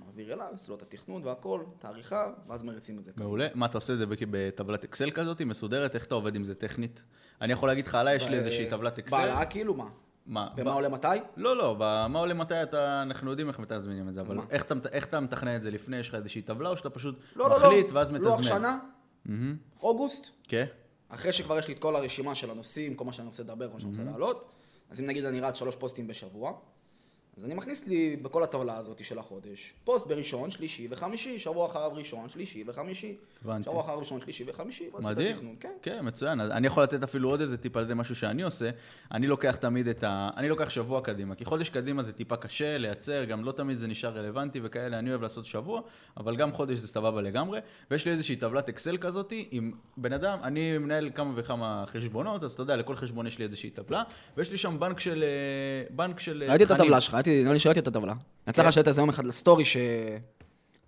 מעביר 0.00 0.32
אליו, 0.32 0.46
את 0.76 0.82
התכנון 0.82 1.24
והכל, 1.24 1.64
את 1.78 1.84
העריכה, 1.84 2.32
ואז 2.48 2.62
מריצים 2.62 2.98
את 2.98 3.04
זה. 3.04 3.12
מעולה. 3.16 3.48
מה, 3.54 3.66
אתה 3.66 3.78
עושה 3.78 3.92
את 3.92 3.98
זה 3.98 4.06
בטבלת 4.30 4.84
אקסל 4.84 5.10
כזאת, 5.10 5.42
מסודרת? 5.42 5.94
איך 5.94 6.04
אתה 6.04 6.14
עובד 6.14 6.36
עם 6.36 6.44
זה 6.44 6.54
טכנית? 6.54 7.02
אני 7.40 7.52
יכול 7.52 7.68
להגיד 7.68 7.86
לך 7.86 7.94
עליי, 7.94 8.16
יש 8.16 8.26
לי 8.26 8.36
איזושהי 8.36 8.70
טבלת 8.70 8.98
אקסל. 8.98 9.16
בעלה 9.16 9.46
כאילו 9.46 9.74
מה? 9.74 9.88
מה? 10.26 10.48
במה 10.56 10.70
ב- 10.70 10.74
עולה 10.74 10.88
מתי? 10.88 11.08
לא, 11.36 11.56
לא, 11.56 11.76
במה 11.78 12.18
עולה 12.18 12.34
מתי 12.34 12.62
אתה, 12.62 13.02
אנחנו 13.02 13.30
יודעים 13.30 13.48
איך 13.48 13.58
מתזמנים 13.58 14.08
את 14.08 14.14
זה, 14.14 14.20
אבל? 14.20 14.38
איך 14.50 14.62
אתה, 14.62 14.74
איך 14.92 15.06
אתה 15.06 15.20
מתכנן 15.20 15.56
את 15.56 15.62
זה 15.62 15.70
לפני, 15.70 15.96
יש 15.96 16.08
לך 16.08 16.14
איזושהי 16.14 16.42
טבלה, 16.42 16.68
או 16.68 16.76
שאתה 16.76 16.90
פשוט 16.90 17.18
לא, 17.36 17.50
לא, 17.50 17.56
מחליט 17.56 17.90
לא. 17.90 17.96
ואז 17.98 18.10
מתזמן? 18.10 18.28
לוח 18.30 18.42
שנה, 18.42 18.78
מהמם. 19.24 19.56
אוגוסט, 19.82 20.26
כן? 20.48 20.64
אחרי 21.08 21.32
שכבר 21.32 21.58
יש 21.58 21.68
לי 21.68 21.74
את 21.74 21.78
כל 21.78 21.96
הרשימה 21.96 22.34
של 22.34 22.50
הנושאים, 22.50 22.94
כל 22.94 23.04
מה 23.04 23.12
שאני 23.12 23.26
רוצה 23.26 23.42
לדבר, 23.42 23.66
כל 23.68 23.72
מה 23.72 23.80
שאני 23.80 23.90
רוצה 23.90 24.02
להעלות, 24.04 24.46
אז 24.90 25.00
אם 25.00 25.06
נגיד 25.06 25.24
אני 25.24 25.40
רץ 25.40 25.54
שלוש 25.58 25.76
פוסטים 25.76 26.06
בשבוע, 26.06 26.52
אז 27.36 27.44
אני 27.44 27.54
מכניס 27.54 27.86
לי 27.86 28.16
בכל 28.16 28.42
הטבלה 28.42 28.76
הזאת 28.76 29.04
של 29.04 29.18
החודש, 29.18 29.74
פוסט 29.84 30.06
בראשון, 30.06 30.50
שלישי 30.50 30.88
וחמישי, 30.90 31.38
שבוע 31.38 31.66
אחריו 31.66 31.90
ראשון, 31.94 32.28
שלישי 32.28 32.64
וחמישי. 32.66 33.16
הבנתי. 33.44 33.64
שבוע 33.64 33.80
אחריו 33.80 33.98
ראשון, 33.98 34.20
שלישי 34.20 34.44
וחמישי, 34.46 34.88
את 34.88 35.04
מדהים. 35.04 35.32
התכנון, 35.32 35.56
כן. 35.60 35.72
כן, 35.82 35.98
מצוין. 36.02 36.40
אני 36.40 36.66
יכול 36.66 36.82
לתת 36.82 37.02
אפילו 37.02 37.30
עוד 37.30 37.40
איזה 37.40 37.56
טיפ 37.56 37.76
על 37.76 37.86
זה, 37.86 37.94
משהו 37.94 38.16
שאני 38.16 38.42
עושה. 38.42 38.70
אני 39.12 39.26
לוקח 39.26 39.56
תמיד 39.56 39.88
את 39.88 40.04
ה... 40.04 40.30
אני 40.36 40.48
לוקח 40.48 40.70
שבוע 40.70 41.00
קדימה, 41.00 41.34
כי 41.34 41.44
חודש 41.44 41.68
קדימה 41.68 42.02
זה 42.02 42.12
טיפה 42.12 42.36
קשה 42.36 42.78
לייצר, 42.78 43.24
גם 43.24 43.44
לא 43.44 43.52
תמיד 43.52 43.78
זה 43.78 43.86
נשאר 43.86 44.18
רלוונטי 44.18 44.60
וכאלה, 44.62 44.98
אני 44.98 45.10
אוהב 45.10 45.22
לעשות 45.22 45.44
שבוע, 45.44 45.80
אבל 46.16 46.36
גם 46.36 46.52
חודש 46.52 46.78
זה 46.78 46.88
סבבה 46.88 47.22
לגמרי. 47.22 47.60
ויש 47.90 48.06
לי 48.06 48.12
איזושהי 48.12 48.36
טבלת 48.36 48.68
אקסל 48.68 48.96
כזאת, 48.96 49.32
עם 49.50 49.72
בן 49.96 50.12
אדם, 50.12 50.38
אני 50.42 50.78
מנהל 50.78 51.10
כמה 51.14 51.32
וכמה 51.36 51.84
חשבונות, 51.86 52.44
אז 52.44 52.52
אתה 52.52 52.62
יודע, 52.62 52.76
לכל 52.76 52.96
חשבון 52.96 53.26
יש 53.26 53.38
לי 53.38 53.44
איזושהי 53.44 53.70
טבלה, 53.70 54.02
ויש 54.36 54.50
לי 54.50 54.56
שם 54.56 54.80
בנק 54.80 55.00
של... 55.00 55.24
אה, 55.24 55.94
בנק 55.96 56.20
של... 56.20 56.42
אה, 56.42 56.48
ראיתי 56.48 56.64
את. 56.64 56.70
הטבלה 56.70 57.00
שלך, 57.00 57.14
ראיתי- 57.28 57.42
נראה 57.42 57.52
לי 57.52 57.58
שראיתי 57.60 57.80
את 57.80 57.88
הטבלה. 57.88 58.14
לך 58.46 58.68
לשאול 58.68 58.84
את 58.88 58.94
זה 58.94 59.00
יום 59.00 59.08
אחד 59.08 59.24
לסטורי 59.24 59.64
ש... 59.64 59.76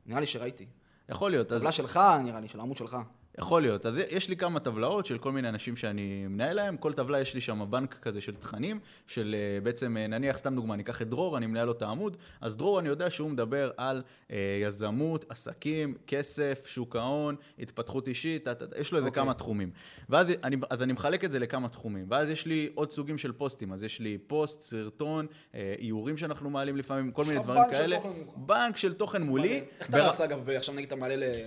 נראה 0.07 0.21
לי 0.21 0.27
שראיתי. 0.27 0.67
יכול 1.09 1.31
להיות, 1.31 1.53
אז 1.53 1.61
טבלה 1.61 1.73
שלך, 1.73 2.01
נראה 2.25 2.41
לי, 2.41 2.49
של 2.49 2.61
העמוד 2.61 2.77
שלך. 2.77 2.97
יכול 3.39 3.63
להיות. 3.63 3.87
אז 3.87 3.95
יש 4.11 4.29
לי 4.29 4.37
כמה 4.37 4.61
טבלאות 4.61 5.07
של 5.07 5.19
כל 5.19 5.33
מיני 5.33 5.49
אנשים 5.49 5.77
שאני 5.77 6.27
מנהל 6.29 6.57
להם. 6.57 6.77
כל 6.77 6.93
טבלה 6.93 7.21
יש 7.21 7.35
לי 7.35 7.41
שם 7.41 7.67
בנק 7.71 7.95
כזה 7.95 8.21
של 8.21 8.35
תכנים, 8.37 8.81
של 9.07 9.35
אה, 9.39 9.61
בעצם, 9.61 9.97
אה, 9.97 10.07
נניח, 10.07 10.39
סתם 10.39 10.55
דוגמה, 10.55 10.75
אני 10.75 10.83
אקח 10.83 11.03
את 11.03 11.09
דרור, 11.09 11.37
אני 11.37 11.47
מנהל 11.47 11.65
לו 11.67 11.73
את 11.73 11.83
העמוד. 11.83 12.17
אז 12.41 12.57
דרור, 12.57 12.79
אני 12.81 12.89
יודע 12.89 13.11
שהוא 13.11 13.31
מדבר 13.31 13.71
על 13.77 14.03
אה, 14.31 14.59
יזמות, 14.63 15.25
עסקים, 15.29 15.95
כסף, 16.07 16.65
שוק 16.67 16.97
ההון, 16.97 17.37
התפתחות 17.59 18.09
אישית, 18.09 18.49
ת- 18.49 18.63
ת- 18.63 18.75
יש 18.79 18.93
לו 18.93 18.99
איזה 18.99 19.09
אוקיי. 19.09 19.23
כמה 19.23 19.35
תחומים. 19.35 19.71
ואז 20.09 20.27
אני, 20.45 20.57
אז 20.71 20.83
אני 20.83 20.93
מחלק 20.93 21.25
את 21.25 21.31
זה 21.31 21.39
לכמה 21.39 21.69
תחומים. 21.69 22.07
ואז 22.11 22.29
יש 22.29 22.47
לי 22.47 22.69
עוד 22.75 22.91
סוגים 22.91 23.19
של 23.19 23.33
פוסטים. 23.33 23.73
אז 23.73 23.83
יש 23.83 24.01
לי 24.01 24.19
פוסט, 24.27 24.61
סרטון, 24.61 25.27
אה, 25.55 25.75
איורים 25.79 26.17
שאנחנו 26.17 26.51
מעלים 26.51 26.77
לפעמים, 26.77 27.11
כל 27.13 27.25
מיני 27.25 27.43
דברים 27.43 27.63
של 27.71 27.71
כאלה. 27.79 27.97
מוכן. 27.97 28.41
בנק 28.47 28.77
של 28.77 28.95
תוכן 28.95 29.23
מולי. 29.23 29.63
איך 29.81 29.89
אתה 29.91 30.09
רץ, 30.09 30.21
אגב, 30.21 30.51
עכשיו 30.51 30.75
נגיד 30.75 30.87
אתה 30.87 30.97
מעלה 30.97 31.43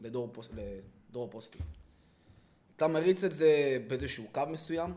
לדרור 0.00 0.30
פוסט- 0.32 0.50
לדרור 1.14 1.28
פוסטים. 1.30 1.60
אתה 2.76 2.88
מריץ 2.88 3.24
את 3.24 3.32
זה 3.32 3.78
באיזשהו 3.88 4.24
קו 4.32 4.42
מסוים, 4.50 4.94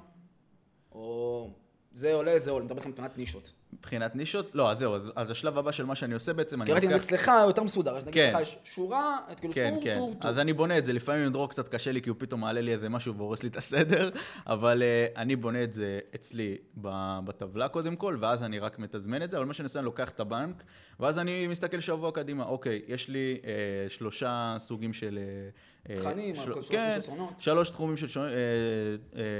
או 0.91 1.49
זה 1.91 2.13
עולה, 2.13 2.39
זה 2.39 2.51
עולה, 2.51 2.61
אני 2.61 2.65
מדבר 2.65 2.77
איתך 2.77 2.87
מבחינת 2.87 3.17
נישות. 3.17 3.51
מבחינת 3.79 4.15
נישות? 4.15 4.51
לא, 4.53 4.71
אז 4.71 4.79
זהו, 4.79 4.95
אז, 4.95 5.01
אז 5.15 5.31
השלב 5.31 5.57
הבא 5.57 5.71
של 5.71 5.85
מה 5.85 5.95
שאני 5.95 6.13
עושה 6.13 6.33
בעצם, 6.33 6.61
אני 6.61 6.71
לוקח... 6.71 6.91
אצלך 6.95 7.31
יותר 7.47 7.63
מסודר, 7.63 8.01
נגיד 8.01 8.13
כן. 8.13 8.29
אצלך 8.29 8.41
יש 8.41 8.57
שורה, 8.63 9.17
את 9.31 9.39
כאילו 9.39 9.53
כן, 9.53 9.69
טור, 9.73 9.83
כן. 9.83 9.95
טור, 9.95 10.13
טור. 10.21 10.31
אז 10.31 10.39
אני 10.39 10.53
בונה 10.53 10.77
את 10.77 10.85
זה, 10.85 10.93
לפעמים 10.93 11.25
עם 11.25 11.31
דרור 11.31 11.49
קצת 11.49 11.67
קשה 11.67 11.91
לי, 11.91 12.01
כי 12.01 12.09
הוא 12.09 12.17
פתאום 12.19 12.41
מעלה 12.41 12.61
לי 12.61 12.71
איזה 12.71 12.89
משהו 12.89 13.15
והורס 13.15 13.43
לי 13.43 13.49
את 13.49 13.57
הסדר, 13.57 14.09
אבל 14.47 14.81
אה, 14.81 15.17
אני 15.17 15.35
בונה 15.35 15.63
את 15.63 15.73
זה 15.73 15.99
אצלי 16.15 16.57
בטבלה 17.23 17.67
קודם 17.67 17.95
כל, 17.95 18.17
ואז 18.19 18.43
אני 18.43 18.59
רק 18.59 18.79
מתזמן 18.79 19.23
את 19.23 19.29
זה, 19.29 19.37
אבל 19.37 19.45
מה 19.45 19.53
שאני 19.53 19.65
עושה, 19.65 19.79
אני 19.79 19.85
לוקח 19.85 20.09
את 20.09 20.19
הבנק, 20.19 20.63
ואז 20.99 21.19
אני 21.19 21.47
מסתכל 21.47 21.79
שבוע 21.79 22.11
קדימה, 22.11 22.45
אוקיי, 22.45 22.81
יש 22.87 23.09
לי 23.09 23.37
אה, 23.41 23.45
שלושה 23.91 24.55
סוגים 24.59 24.93
של... 24.93 25.19
אה, 25.53 25.77
תכנים, 25.95 26.35
שלוש 26.35 26.69
כן. 26.69 26.99
שלוש 27.37 27.69
תחומים 27.69 27.97
של 27.97 28.07
שונ... 28.07 28.29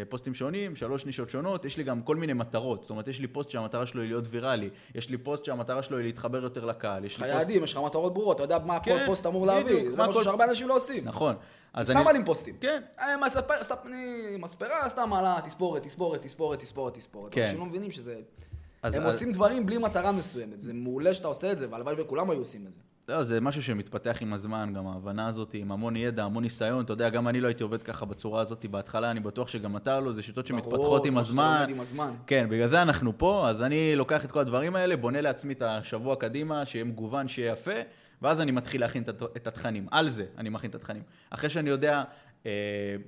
פוסטים 0.09 0.33
שונים, 0.33 0.75
שלוש 0.75 1.05
נישות 1.05 1.29
שונות, 1.29 1.65
יש 1.65 1.77
לי 1.77 1.83
גם 1.83 2.01
כל 2.01 2.15
מיני 2.15 2.33
מטרות, 2.33 2.81
זאת 2.81 2.89
אומרת, 2.89 3.07
יש 3.07 3.19
לי 3.19 3.27
פוסט 3.27 3.49
שהמטרה 3.49 3.85
שלו 3.85 4.01
היא 4.01 4.09
להיות 4.09 4.26
ויראלי, 4.29 4.69
יש 4.95 5.09
לי 5.09 5.17
פוסט 5.17 5.45
שהמטרה 5.45 5.83
שלו 5.83 5.97
היא 5.97 6.05
להתחבר 6.05 6.43
יותר 6.43 6.65
לקהל, 6.65 7.05
יש 7.05 7.21
לי 7.21 7.27
פוסט... 7.33 7.49
יש 7.49 7.73
לך 7.73 7.79
מטרות 7.85 8.13
ברורות, 8.13 8.35
אתה 8.35 8.43
יודע 8.43 8.59
מה 8.65 8.79
כל 8.79 8.85
כן, 8.85 9.03
פוסט 9.05 9.25
אמור 9.25 9.47
להביא, 9.47 9.91
זה 9.91 10.01
משהו 10.03 10.13
כל- 10.13 10.23
שהרבה 10.23 10.45
אנשים 10.45 10.67
לא 10.67 10.75
עושים. 10.75 11.05
נכון. 11.05 11.35
אז 11.73 11.85
סתם 11.87 11.95
אני... 11.97 12.05
מעלים 12.05 12.25
פוסטים. 12.25 12.55
כן. 12.61 12.81
אה, 12.99 13.17
מספר, 13.25 13.63
סתם, 13.63 13.75
אני 13.85 13.97
מספרה, 14.39 14.89
סתם 14.89 15.09
מעלה 15.09 15.37
תספורת, 15.45 15.83
תספורת, 15.83 16.21
תספורת, 16.21 16.59
תספורת, 16.59 16.93
תספורת. 16.93 17.33
כן. 17.33 17.41
אנשים 17.43 17.59
לא 17.59 17.65
מבינים 17.65 17.91
שזה... 17.91 18.15
הם 18.83 18.93
אז- 18.93 19.05
עושים 19.05 19.31
דברים 19.31 19.65
בלי 19.65 19.77
מטרה 19.77 20.11
מסוימת. 20.11 20.61
זה 20.61 20.73
מעולה 20.73 21.13
שאתה 21.13 21.27
עושה 21.27 21.51
את 21.51 21.57
זה, 21.57 21.67
והלוואי 21.71 21.95
וכולם 21.97 22.29
היו 22.29 22.39
עושים 22.39 22.65
את 22.67 22.73
זה. 22.73 22.79
לא, 23.09 23.23
זה 23.23 23.41
משהו 23.41 23.63
שמתפתח 23.63 24.17
עם 24.21 24.33
הזמן, 24.33 24.73
גם 24.75 24.87
ההבנה 24.87 25.27
הזאת, 25.27 25.53
עם 25.53 25.71
המון 25.71 25.95
ידע, 25.95 26.23
המון 26.23 26.43
ניסיון, 26.43 26.83
אתה 26.85 26.93
יודע, 26.93 27.09
גם 27.09 27.27
אני 27.27 27.41
לא 27.41 27.47
הייתי 27.47 27.63
עובד 27.63 27.83
ככה 27.83 28.05
בצורה 28.05 28.41
הזאת 28.41 28.65
בהתחלה, 28.65 29.11
אני 29.11 29.19
בטוח 29.19 29.47
שגם 29.47 29.77
אתה 29.77 29.99
לא, 29.99 30.11
זה 30.11 30.23
שיטות 30.23 30.51
ברור, 30.51 30.61
שמתפתחות 30.63 31.03
זה 31.03 31.09
עם 31.09 31.13
מה 31.13 31.19
הזמן. 31.19 31.55
לומד 31.59 31.69
עם 31.69 31.79
הזמן. 31.79 32.11
כן, 32.27 32.47
בגלל 32.49 32.67
זה 32.69 32.81
אנחנו 32.81 33.17
פה, 33.17 33.49
אז 33.49 33.63
אני 33.63 33.95
לוקח 33.95 34.25
את 34.25 34.31
כל 34.31 34.39
הדברים 34.39 34.75
האלה, 34.75 34.97
בונה 34.97 35.21
לעצמי 35.21 35.53
את 35.53 35.61
השבוע 35.61 36.15
קדימה, 36.15 36.65
שיהיה 36.65 36.85
מגוון, 36.85 37.27
שיהיה 37.27 37.51
יפה, 37.53 37.71
ואז 38.21 38.41
אני 38.41 38.51
מתחיל 38.51 38.81
להכין 38.81 39.03
את 39.03 39.09
הת- 39.09 39.37
את 39.37 39.47
התכנים. 39.47 39.87
על 39.91 40.09
זה 40.09 40.25
אני 40.37 40.49
מכין 40.49 40.69
את 40.69 40.75
התכנים. 40.75 41.01
אחרי 41.29 41.49
שאני 41.49 41.69
יודע 41.69 42.03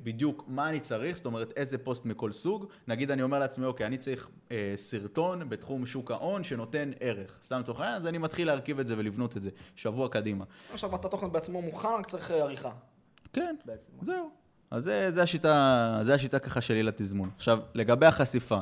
בדיוק 0.03 0.45
מה 0.47 0.69
אני 0.69 0.79
צריך, 0.79 1.17
זאת 1.17 1.25
אומרת 1.25 1.53
איזה 1.55 1.77
פוסט 1.77 2.05
מכל 2.05 2.31
סוג, 2.31 2.65
נגיד 2.87 3.11
אני 3.11 3.21
אומר 3.21 3.39
לעצמי, 3.39 3.65
אוקיי, 3.65 3.85
אני 3.85 3.97
צריך 3.97 4.29
אה, 4.51 4.73
סרטון 4.75 5.49
בתחום 5.49 5.85
שוק 5.85 6.11
ההון 6.11 6.43
שנותן 6.43 6.91
ערך. 6.99 7.31
סתם 7.43 7.59
לצורך 7.59 7.79
העניין, 7.79 7.95
אז 7.95 8.07
אני 8.07 8.17
מתחיל 8.17 8.47
להרכיב 8.47 8.79
את 8.79 8.87
זה 8.87 8.95
ולבנות 8.97 9.37
את 9.37 9.41
זה 9.41 9.49
שבוע 9.75 10.09
קדימה. 10.09 10.45
עכשיו, 10.73 10.95
התוכן 10.95 11.31
בעצמו 11.31 11.61
מוכן, 11.61 11.87
רק 11.99 12.07
צריך 12.07 12.31
אה, 12.31 12.43
עריכה. 12.43 12.71
כן, 13.33 13.55
בעצם. 13.65 13.91
זהו. 14.05 14.29
אז 14.71 14.83
זה, 14.83 15.11
זה, 15.11 15.23
השיטה, 15.23 15.99
זה 16.01 16.13
השיטה 16.13 16.39
ככה 16.39 16.61
שלי 16.61 16.83
לתזמון. 16.83 17.29
עכשיו, 17.35 17.59
לגבי 17.73 18.05
החשיפה, 18.05 18.59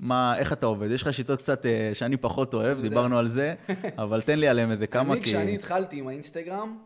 מה, 0.00 0.38
איך 0.38 0.52
אתה 0.52 0.66
עובד? 0.66 0.90
יש 0.90 1.02
לך 1.02 1.14
שיטות 1.14 1.38
קצת 1.38 1.66
אה, 1.66 1.90
שאני 1.94 2.16
פחות 2.16 2.54
אוהב, 2.54 2.80
דיברנו 2.80 3.18
על 3.18 3.28
זה, 3.28 3.54
אבל 3.98 4.20
תן 4.20 4.38
לי 4.38 4.48
עליהם 4.48 4.70
איזה 4.70 4.86
כמה, 4.86 5.14
אני, 5.14 5.22
כי... 5.22 5.30
כשאני 5.30 5.54
התחלתי 5.54 5.98
עם 5.98 6.08
האינסטגרם, 6.08 6.78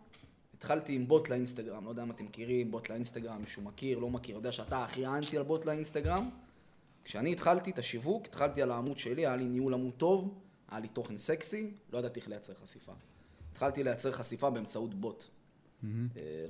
התחלתי 0.60 0.94
עם 0.94 1.08
בוט 1.08 1.28
לאינסטגרם. 1.28 1.84
לא 1.84 1.90
יודע 1.90 2.02
אם 2.02 2.10
אתם 2.10 2.24
מכירים, 2.24 2.70
בוט 2.70 2.90
לאינסטגרם, 2.90 3.40
מישהו 3.40 3.62
מכיר, 3.62 3.98
לא 3.98 4.10
מכיר, 4.10 4.34
יודע 4.36 4.52
שאתה 4.52 4.84
הכי 4.84 5.06
אנטי 5.06 5.36
על 5.36 5.42
בוט 5.42 5.64
לאינסטגרם. 5.64 6.30
כשאני 7.04 7.32
התחלתי 7.32 7.70
את 7.70 7.78
השיווק, 7.78 8.26
התחלתי 8.26 8.62
על 8.62 8.70
העמוד 8.70 8.98
שלי, 8.98 9.26
היה 9.26 9.36
לי 9.36 9.44
ניהול 9.44 9.74
עמוד 9.74 9.92
טוב, 9.96 10.34
היה 10.68 10.80
לי 10.80 10.88
תוכן 10.88 11.18
סקסי, 11.18 11.70
לא 11.92 11.98
ידעתי 11.98 12.20
איך 12.20 12.28
לייצר 12.28 12.52
חשיפה. 12.54 12.92
התחלתי 13.52 13.84
לייצר 13.84 14.12
חשיפה 14.12 14.50
באמצעות 14.50 14.94
בוט. 14.94 15.24
אה, 15.84 15.88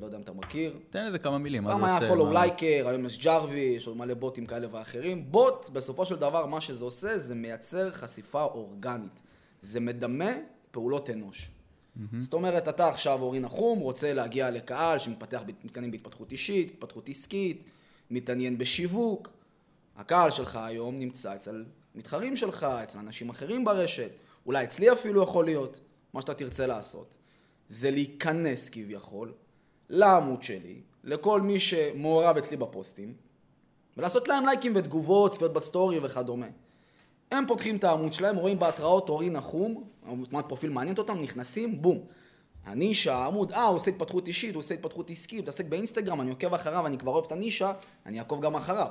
לא 0.00 0.06
יודע 0.06 0.16
אם 0.16 0.22
אתה 0.22 0.32
מכיר. 0.32 0.78
תן 0.90 1.06
לזה 1.06 1.18
כמה 1.18 1.38
מילים. 1.38 1.64
פעם 1.64 1.84
היה 1.84 2.00
פולו 2.08 2.32
לייקר, 2.32 2.88
היום 2.88 3.06
יש 3.06 3.18
ג'רווי, 3.18 3.60
יש 3.60 3.86
עוד 3.86 3.96
מלא 3.96 4.14
בוטים 4.14 4.46
כאלה 4.46 4.66
ואחרים. 4.70 5.32
בוט, 5.32 5.68
בסופו 5.68 6.06
של 6.06 6.16
דבר, 6.16 6.46
מה 6.46 6.60
שזה 6.60 6.84
עושה, 6.84 7.18
זה 7.18 7.34
מייצר 7.34 7.90
חשיפה 7.90 8.42
אורגנית. 8.42 9.20
זה 9.60 9.80
מדמה 9.80 10.30
פעולות 10.70 11.10
אנוש. 11.10 11.50
זאת 12.18 12.32
אומרת, 12.34 12.68
אתה 12.68 12.88
עכשיו 12.88 13.22
אורי 13.22 13.40
נחום, 13.40 13.78
רוצה 13.78 14.14
להגיע 14.14 14.50
לקהל 14.50 14.98
שמתפתח, 14.98 15.42
מתקדם 15.64 15.90
בהתפתחות 15.90 16.32
אישית, 16.32 16.70
התפתחות 16.70 17.08
עסקית, 17.08 17.64
מתעניין 18.10 18.58
בשיווק. 18.58 19.30
הקהל 19.96 20.30
שלך 20.30 20.56
היום 20.56 20.98
נמצא 20.98 21.34
אצל 21.34 21.64
מתחרים 21.94 22.36
שלך, 22.36 22.64
אצל 22.64 22.98
אנשים 22.98 23.28
אחרים 23.28 23.64
ברשת, 23.64 24.10
אולי 24.46 24.64
אצלי 24.64 24.92
אפילו 24.92 25.22
יכול 25.22 25.44
להיות, 25.44 25.80
מה 26.14 26.20
שאתה 26.20 26.34
תרצה 26.34 26.66
לעשות. 26.66 27.16
זה 27.68 27.90
להיכנס 27.90 28.68
כביכול 28.68 29.32
לעמוד 29.88 30.42
שלי, 30.42 30.80
לכל 31.04 31.40
מי 31.40 31.60
שמעורב 31.60 32.36
אצלי 32.36 32.56
בפוסטים, 32.56 33.14
ולעשות 33.96 34.28
להם 34.28 34.46
לייקים 34.46 34.72
ותגובות, 34.76 35.32
צפיות 35.32 35.52
בסטורי 35.52 35.98
וכדומה. 36.02 36.46
הם 37.30 37.44
פותחים 37.46 37.76
את 37.76 37.84
העמוד 37.84 38.12
שלהם, 38.12 38.36
רואים 38.36 38.58
בהתראות 38.58 39.08
אורי 39.08 39.30
נחום, 39.30 39.84
תמונת 40.28 40.44
פרופיל 40.48 40.70
מעניינת 40.70 40.98
אותם, 40.98 41.18
נכנסים, 41.22 41.82
בום. 41.82 41.98
הנישה, 42.64 43.14
העמוד, 43.14 43.52
אה, 43.52 43.64
הוא 43.64 43.76
עושה 43.76 43.90
התפתחות 43.90 44.26
אישית, 44.26 44.54
הוא 44.54 44.58
עושה 44.60 44.74
התפתחות 44.74 45.10
עסקית, 45.10 45.38
הוא 45.38 45.42
מתעסק 45.42 45.64
באינסטגרם, 45.66 46.20
אני 46.20 46.30
עוקב 46.30 46.54
אחריו, 46.54 46.86
אני 46.86 46.98
כבר 46.98 47.12
אוהב 47.12 47.24
את 47.26 47.32
הנישה, 47.32 47.72
אני 48.06 48.18
אעקוב 48.18 48.42
גם 48.42 48.54
אחריו. 48.54 48.88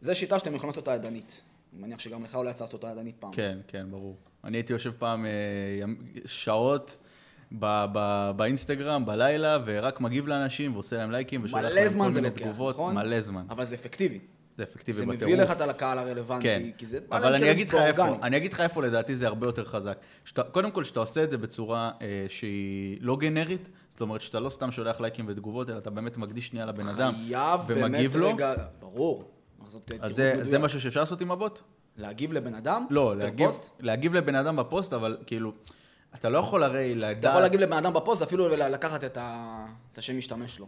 זו 0.00 0.14
שיטה 0.16 0.38
שאתם 0.38 0.54
יכולים 0.54 0.68
לעשות 0.68 0.88
אותה 0.88 0.96
ידנית. 0.96 1.42
אני 1.72 1.82
מניח 1.82 1.98
שגם 1.98 2.24
לך 2.24 2.34
אולי 2.36 2.50
יצא 2.50 2.64
לעשות 2.64 2.82
אותה 2.82 2.92
ידנית 2.92 3.14
פעם. 3.18 3.32
כן, 3.32 3.58
כן, 3.68 3.86
ברור. 3.90 4.16
אני 4.44 4.56
הייתי 4.56 4.72
יושב 4.72 4.92
פעם 4.98 5.26
אה, 5.26 5.30
שעות 6.26 6.96
ב- 7.58 7.84
ב- 7.92 8.30
באינסטגרם, 8.36 9.06
בלילה, 9.06 9.58
ורק 9.66 10.00
מגיב 10.00 10.26
לאנשים 10.26 10.74
ועושה 10.74 10.96
להם 10.96 11.10
לייקים 11.10 11.44
ושולח 11.44 11.62
מלא 11.64 11.70
להם 11.74 11.88
זמן 11.88 12.04
כל 12.04 12.10
זה 12.10 12.20
מיני 12.20 12.34
לוקח, 12.34 12.44
תגובות. 12.44 12.74
נכון? 12.74 12.94
מלא 12.94 13.20
זמן. 13.20 13.44
אבל 13.50 13.64
זה 13.64 13.74
אפקטיבי. 13.74 14.18
זה 14.64 14.70
אפקטיבי 14.70 14.92
זה 14.98 15.06
בטירוף. 15.06 15.22
מביא 15.22 15.36
לך 15.36 15.50
את 15.50 15.60
הקהל 15.60 15.98
הרלוונטי, 15.98 16.42
כן, 16.42 16.62
כי 16.78 16.86
זה... 16.86 16.98
אבל 17.10 17.34
אני 17.34 17.50
אגיד 17.50 17.74
איפה. 17.74 18.04
אני 18.22 18.36
אגיד 18.36 18.52
לך 18.52 18.60
איפה 18.60 18.82
לדעתי 18.82 19.16
זה 19.16 19.26
הרבה 19.26 19.46
יותר 19.46 19.64
חזק. 19.64 19.98
שאתה, 20.24 20.42
קודם 20.42 20.70
כל, 20.70 20.84
שאתה 20.84 21.00
עושה 21.00 21.24
את 21.24 21.30
זה 21.30 21.38
בצורה 21.38 21.90
אה, 22.02 22.26
שהיא 22.28 22.98
לא 23.00 23.16
גנרית, 23.16 23.68
זאת 23.90 24.00
אומרת 24.00 24.20
שאתה 24.20 24.40
לא 24.40 24.50
סתם 24.50 24.72
שולח 24.72 25.00
לייקים 25.00 25.24
ותגובות, 25.28 25.70
אלא 25.70 25.78
אתה 25.78 25.90
באמת 25.90 26.16
מקדיש 26.16 26.46
שנייה 26.46 26.66
לבן 26.66 26.88
אדם 26.88 27.12
חייב 27.26 27.60
באמת 27.66 27.84
ומגיב 27.84 28.16
לו. 28.16 28.28
רגע... 28.28 28.54
ברור. 28.80 29.30
אז 30.00 30.14
זה. 30.14 30.34
זה 30.42 30.58
משהו 30.58 30.80
שאפשר 30.80 31.00
לעשות 31.00 31.20
עם 31.20 31.30
הבוט? 31.30 31.60
להגיב 31.96 32.32
לבן 32.32 32.54
אדם? 32.54 32.86
לא? 32.90 33.16
להגיב, 33.16 33.50
להגיב 33.80 34.14
לבן 34.14 34.34
אדם 34.34 34.56
בפוסט, 34.56 34.92
אבל 34.92 35.16
כאילו, 35.26 35.52
אתה 36.14 36.28
לא 36.28 36.38
יכול 36.38 36.62
הרי 36.62 36.94
לדעת... 36.94 37.18
אתה 37.18 37.28
יכול 37.28 37.40
להגיב 37.42 37.60
לבן 37.60 37.76
אדם 37.76 37.92
בפוסט, 37.92 38.22
אפילו 38.22 38.48
לקחת 38.48 39.04
את 39.04 39.16
ה- 39.16 39.66
את 39.92 39.98
השם 39.98 40.18
משתמש 40.18 40.54
שלו. 40.54 40.66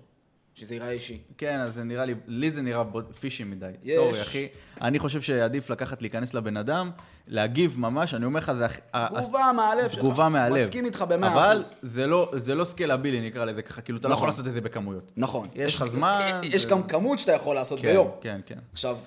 שזה 0.54 0.74
ייראה 0.74 0.90
אישי. 0.90 1.18
כן, 1.38 1.60
אז 1.60 1.74
זה 1.74 1.84
נראה 1.84 2.04
לי, 2.04 2.14
לי 2.26 2.50
זה 2.50 2.62
נראה 2.62 2.82
פישי 3.20 3.44
מדי. 3.44 3.70
יש. 3.82 3.96
סורי, 3.96 4.22
אחי. 4.22 4.48
אני 4.80 4.98
חושב 4.98 5.20
שעדיף 5.22 5.70
לקחת, 5.70 6.02
להיכנס 6.02 6.34
לבן 6.34 6.56
אדם, 6.56 6.90
להגיב 7.28 7.78
ממש, 7.78 8.14
אני 8.14 8.24
אומר 8.24 8.40
לך, 8.40 8.52
זה... 8.52 8.66
תגובה 9.08 9.50
מהלב 9.56 9.88
שלך. 9.88 9.98
תגובה 9.98 10.28
מהלב. 10.28 10.54
מסכים 10.56 10.84
איתך 10.84 11.04
במאה 11.08 11.32
אבל 11.32 11.56
אחוז. 11.60 11.74
זה 11.82 12.06
לא, 12.06 12.30
זה 12.36 12.54
לא 12.54 12.64
סקלבילי, 12.64 13.20
נקרא 13.26 13.44
לזה 13.44 13.62
ככה, 13.62 13.80
כאילו, 13.80 13.98
אתה 13.98 14.08
לא 14.08 14.14
נכון. 14.14 14.22
יכול 14.22 14.32
לעשות 14.32 14.46
את 14.46 14.52
זה 14.52 14.60
בכמויות. 14.60 15.12
נכון. 15.16 15.48
יש 15.54 15.76
לך 15.76 15.84
זמן. 15.84 16.40
יש 16.44 16.62
זה- 16.62 16.68
גם 16.68 16.82
כמות 16.82 17.18
שאתה 17.18 17.32
יכול 17.32 17.54
לעשות 17.54 17.80
כן, 17.80 17.88
ביום. 17.88 18.10
כן, 18.20 18.40
כן. 18.46 18.58
עכשיו, 18.72 18.98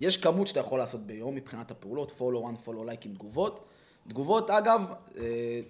יש 0.00 0.16
כמות 0.16 0.46
שאתה 0.46 0.60
יכול 0.60 0.78
לעשות 0.78 1.06
ביום 1.06 1.34
מבחינת 1.34 1.70
הפעולות, 1.70 2.12
follow 2.18 2.22
one, 2.44 2.66
follow 2.66 2.86
like 2.88 3.04
עם 3.06 3.14
תגובות. 3.14 3.68
תגובות, 4.08 4.50
אגב, 4.50 4.86
אה, 5.18 5.60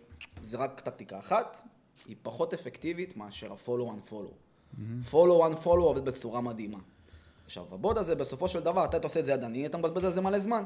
זה 0.42 0.58
רק 0.58 0.80
טקטיקה 0.80 1.18
אחת, 1.18 1.60
היא 2.06 2.16
פחות 2.22 2.54
אפקטיבית 2.54 3.16
מאשר 3.16 3.52
ה-follow 3.52 3.68
one, 3.88 4.10
follow. 4.12 4.47
Follow 5.10 5.14
one, 5.42 5.64
follow 5.64 5.66
עובד 5.66 6.04
בצורה 6.04 6.40
מדהימה. 6.40 6.78
עכשיו, 7.44 7.64
הבוט 7.72 7.96
הזה, 7.96 8.14
בסופו 8.14 8.48
של 8.48 8.60
דבר, 8.60 8.84
אתה 8.84 8.98
עושה 9.02 9.20
את 9.20 9.24
זה 9.24 9.32
ידני, 9.32 9.66
אתה 9.66 9.78
מבזבז 9.78 10.04
על 10.04 10.10
זה 10.10 10.20
מלא 10.20 10.38
זמן. 10.38 10.64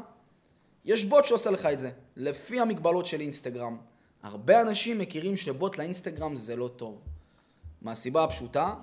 יש 0.84 1.04
בוט 1.04 1.24
שעושה 1.24 1.50
לך 1.50 1.66
את 1.66 1.80
זה, 1.80 1.90
לפי 2.16 2.60
המגבלות 2.60 3.06
של 3.06 3.20
אינסטגרם. 3.20 3.76
הרבה 4.22 4.60
אנשים 4.60 4.98
מכירים 4.98 5.36
שבוט 5.36 5.78
לאינסטגרם 5.78 6.36
זה 6.36 6.56
לא 6.56 6.68
טוב. 6.76 7.00
מהסיבה 7.82 8.24
הפשוטה, 8.24 8.74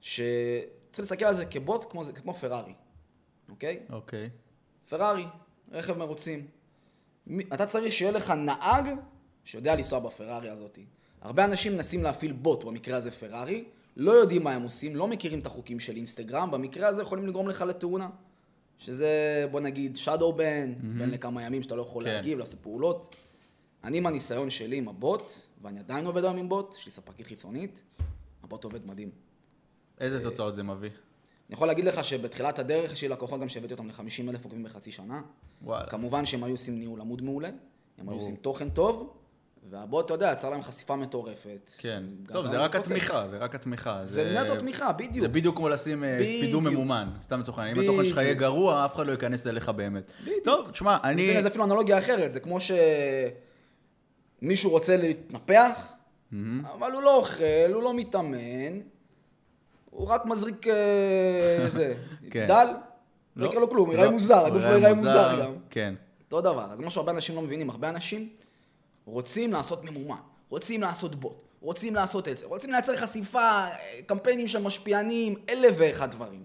שצריך 0.00 0.98
להסתכל 0.98 1.24
על 1.24 1.34
זה 1.34 1.46
כבוט 1.46 1.90
כמו, 1.90 2.04
זה- 2.04 2.12
כמו 2.12 2.34
פרארי, 2.34 2.72
אוקיי? 3.50 3.80
אוקיי. 3.90 4.30
פרארי, 4.88 5.24
רכב 5.72 5.98
מרוצים. 5.98 6.46
אתה 7.54 7.66
צריך 7.66 7.92
שיהיה 7.92 8.10
לך 8.12 8.30
נהג 8.30 8.88
שיודע 9.44 9.74
לנסוע 9.74 9.98
בפרארי 9.98 10.48
הזאת. 10.50 10.78
הרבה 11.20 11.44
אנשים 11.44 11.72
מנסים 11.72 12.02
להפעיל 12.02 12.32
בוט, 12.32 12.64
במקרה 12.64 12.96
הזה 12.96 13.10
פרארי, 13.10 13.64
לא 13.98 14.10
יודעים 14.10 14.44
מה 14.44 14.52
הם 14.52 14.62
עושים, 14.62 14.96
לא 14.96 15.08
מכירים 15.08 15.38
את 15.38 15.46
החוקים 15.46 15.80
של 15.80 15.96
אינסטגרם, 15.96 16.50
במקרה 16.50 16.88
הזה 16.88 17.02
יכולים 17.02 17.26
לגרום 17.26 17.48
לך 17.48 17.62
לתאונה. 17.62 18.08
שזה, 18.78 19.46
בוא 19.50 19.60
נגיד, 19.60 19.98
shadow 20.04 20.38
ban, 20.38 20.98
בין 20.98 21.10
לכמה 21.10 21.42
ימים 21.42 21.62
שאתה 21.62 21.76
לא 21.76 21.82
יכול 21.82 22.04
כן. 22.04 22.10
להגיב, 22.10 22.38
לעשות 22.38 22.58
פעולות. 22.62 23.16
אני, 23.84 24.00
מהניסיון 24.00 24.50
שלי 24.50 24.76
עם 24.76 24.88
הבוט, 24.88 25.32
ואני 25.62 25.78
עדיין 25.78 26.06
עובד 26.06 26.24
היום 26.24 26.36
עם 26.36 26.48
בוט, 26.48 26.74
יש 26.78 26.86
לי 26.86 26.92
ספקית 26.92 27.26
חיצונית, 27.26 27.82
הבוט 28.42 28.64
עובד 28.64 28.86
מדהים. 28.86 29.10
איזה 30.00 30.22
תוצאות 30.22 30.54
זה 30.54 30.62
מביא? 30.62 30.88
אני 30.88 31.54
יכול 31.54 31.68
להגיד 31.68 31.84
לך 31.84 32.04
שבתחילת 32.04 32.58
הדרך 32.58 32.92
יש 32.92 33.02
לי 33.02 33.08
לקוחות 33.08 33.40
גם 33.40 33.48
שהבאתי 33.48 33.72
אותם 33.72 33.88
ל-50 33.88 34.28
אלף 34.28 34.44
עוקבים 34.44 34.62
בחצי 34.62 34.92
שנה. 34.92 35.22
וואלה. 35.62 35.86
כמובן 35.86 36.24
שהם 36.24 36.44
היו 36.44 36.54
עושים 36.54 36.78
ניהול 36.78 37.00
עמוד 37.00 37.22
מעולה, 37.22 37.48
הם 37.98 38.08
היו. 38.08 38.16
עושים 38.16 38.36
תוכן 38.36 38.70
טוב, 38.70 39.17
והבוט, 39.70 40.04
אתה 40.04 40.14
יודע, 40.14 40.30
יצר 40.32 40.50
להם 40.50 40.62
חשיפה 40.62 40.96
מטורפת. 40.96 41.70
כן. 41.78 42.02
טוב, 42.32 42.46
זה 42.46 42.52
להם 42.52 42.62
רק 42.64 42.76
פוצץ. 42.76 42.90
התמיכה, 42.90 43.28
זה 43.30 43.38
רק 43.38 43.54
התמיכה. 43.54 44.00
זה 44.02 44.40
נטו 44.40 44.56
תמיכה, 44.56 44.92
בדיוק. 44.92 45.20
זה 45.20 45.28
בדיוק 45.28 45.56
כמו 45.56 45.68
לשים 45.68 46.04
אה, 46.04 46.16
בדיוק. 46.20 46.44
פידום 46.44 46.66
ממומן, 46.66 47.08
סתם 47.22 47.40
לצורך 47.40 47.58
העניין. 47.58 47.76
אם 47.76 47.82
התוכן 47.82 48.04
שלך 48.08 48.16
יהיה 48.16 48.34
בדיוק. 48.34 48.40
גרוע, 48.40 48.84
אף 48.84 48.96
אחד 48.96 49.06
לא 49.06 49.12
ייכנס 49.12 49.46
אליך 49.46 49.68
באמת. 49.68 50.12
טוב, 50.44 50.70
תשמע, 50.70 50.96
אני. 51.04 51.30
אתן 51.30 51.38
לזה 51.38 51.48
אפילו 51.48 51.64
אנלוגיה 51.64 51.98
אחרת, 51.98 52.32
זה 52.32 52.40
כמו 52.40 52.58
שמישהו 54.40 54.70
רוצה 54.70 54.96
להתנפח, 54.96 55.92
אבל 56.74 56.92
הוא 56.92 57.02
לא 57.02 57.16
אוכל, 57.16 57.72
הוא 57.72 57.82
לא 57.82 57.94
מתאמן, 57.94 58.80
הוא 59.90 60.08
רק 60.08 60.26
מזריק 60.26 60.66
אה, 60.66 61.64
זה, 61.76 61.94
כן. 62.30 62.46
דל, 62.48 62.68
לא. 63.36 63.44
לא 63.44 63.48
יקרה 63.48 63.60
לו 63.60 63.70
כלום, 63.70 63.90
לא. 63.90 63.94
יראה 63.94 64.10
מוזר, 64.10 64.38
הוא 64.38 64.46
הגוף 64.46 64.62
לא 64.62 64.74
יראה 64.74 64.94
מוזר 64.94 65.38
גם. 65.42 65.52
כן. 65.70 65.94
אותו 66.24 66.40
דבר, 66.40 66.72
אז 66.72 66.80
מה 66.80 66.90
שהרבה 66.90 67.12
אנשים 67.12 67.34
לא 67.34 67.42
מבינים, 67.42 67.70
הרבה 67.70 67.90
אנשים 67.90 68.28
רוצים 69.10 69.52
לעשות 69.52 69.84
ממומן, 69.84 70.16
רוצים 70.48 70.80
לעשות 70.80 71.14
בוט, 71.14 71.42
רוצים 71.60 71.94
לעשות 71.94 72.28
את 72.28 72.38
זה, 72.38 72.46
רוצים 72.46 72.70
לייצר 72.70 72.96
חשיפה, 72.96 73.40
אה, 73.40 74.02
קמפיינים 74.06 74.46
של 74.46 74.62
משפיענים, 74.62 75.34
אלף 75.48 75.74
ואחד 75.78 76.10
דברים. 76.10 76.42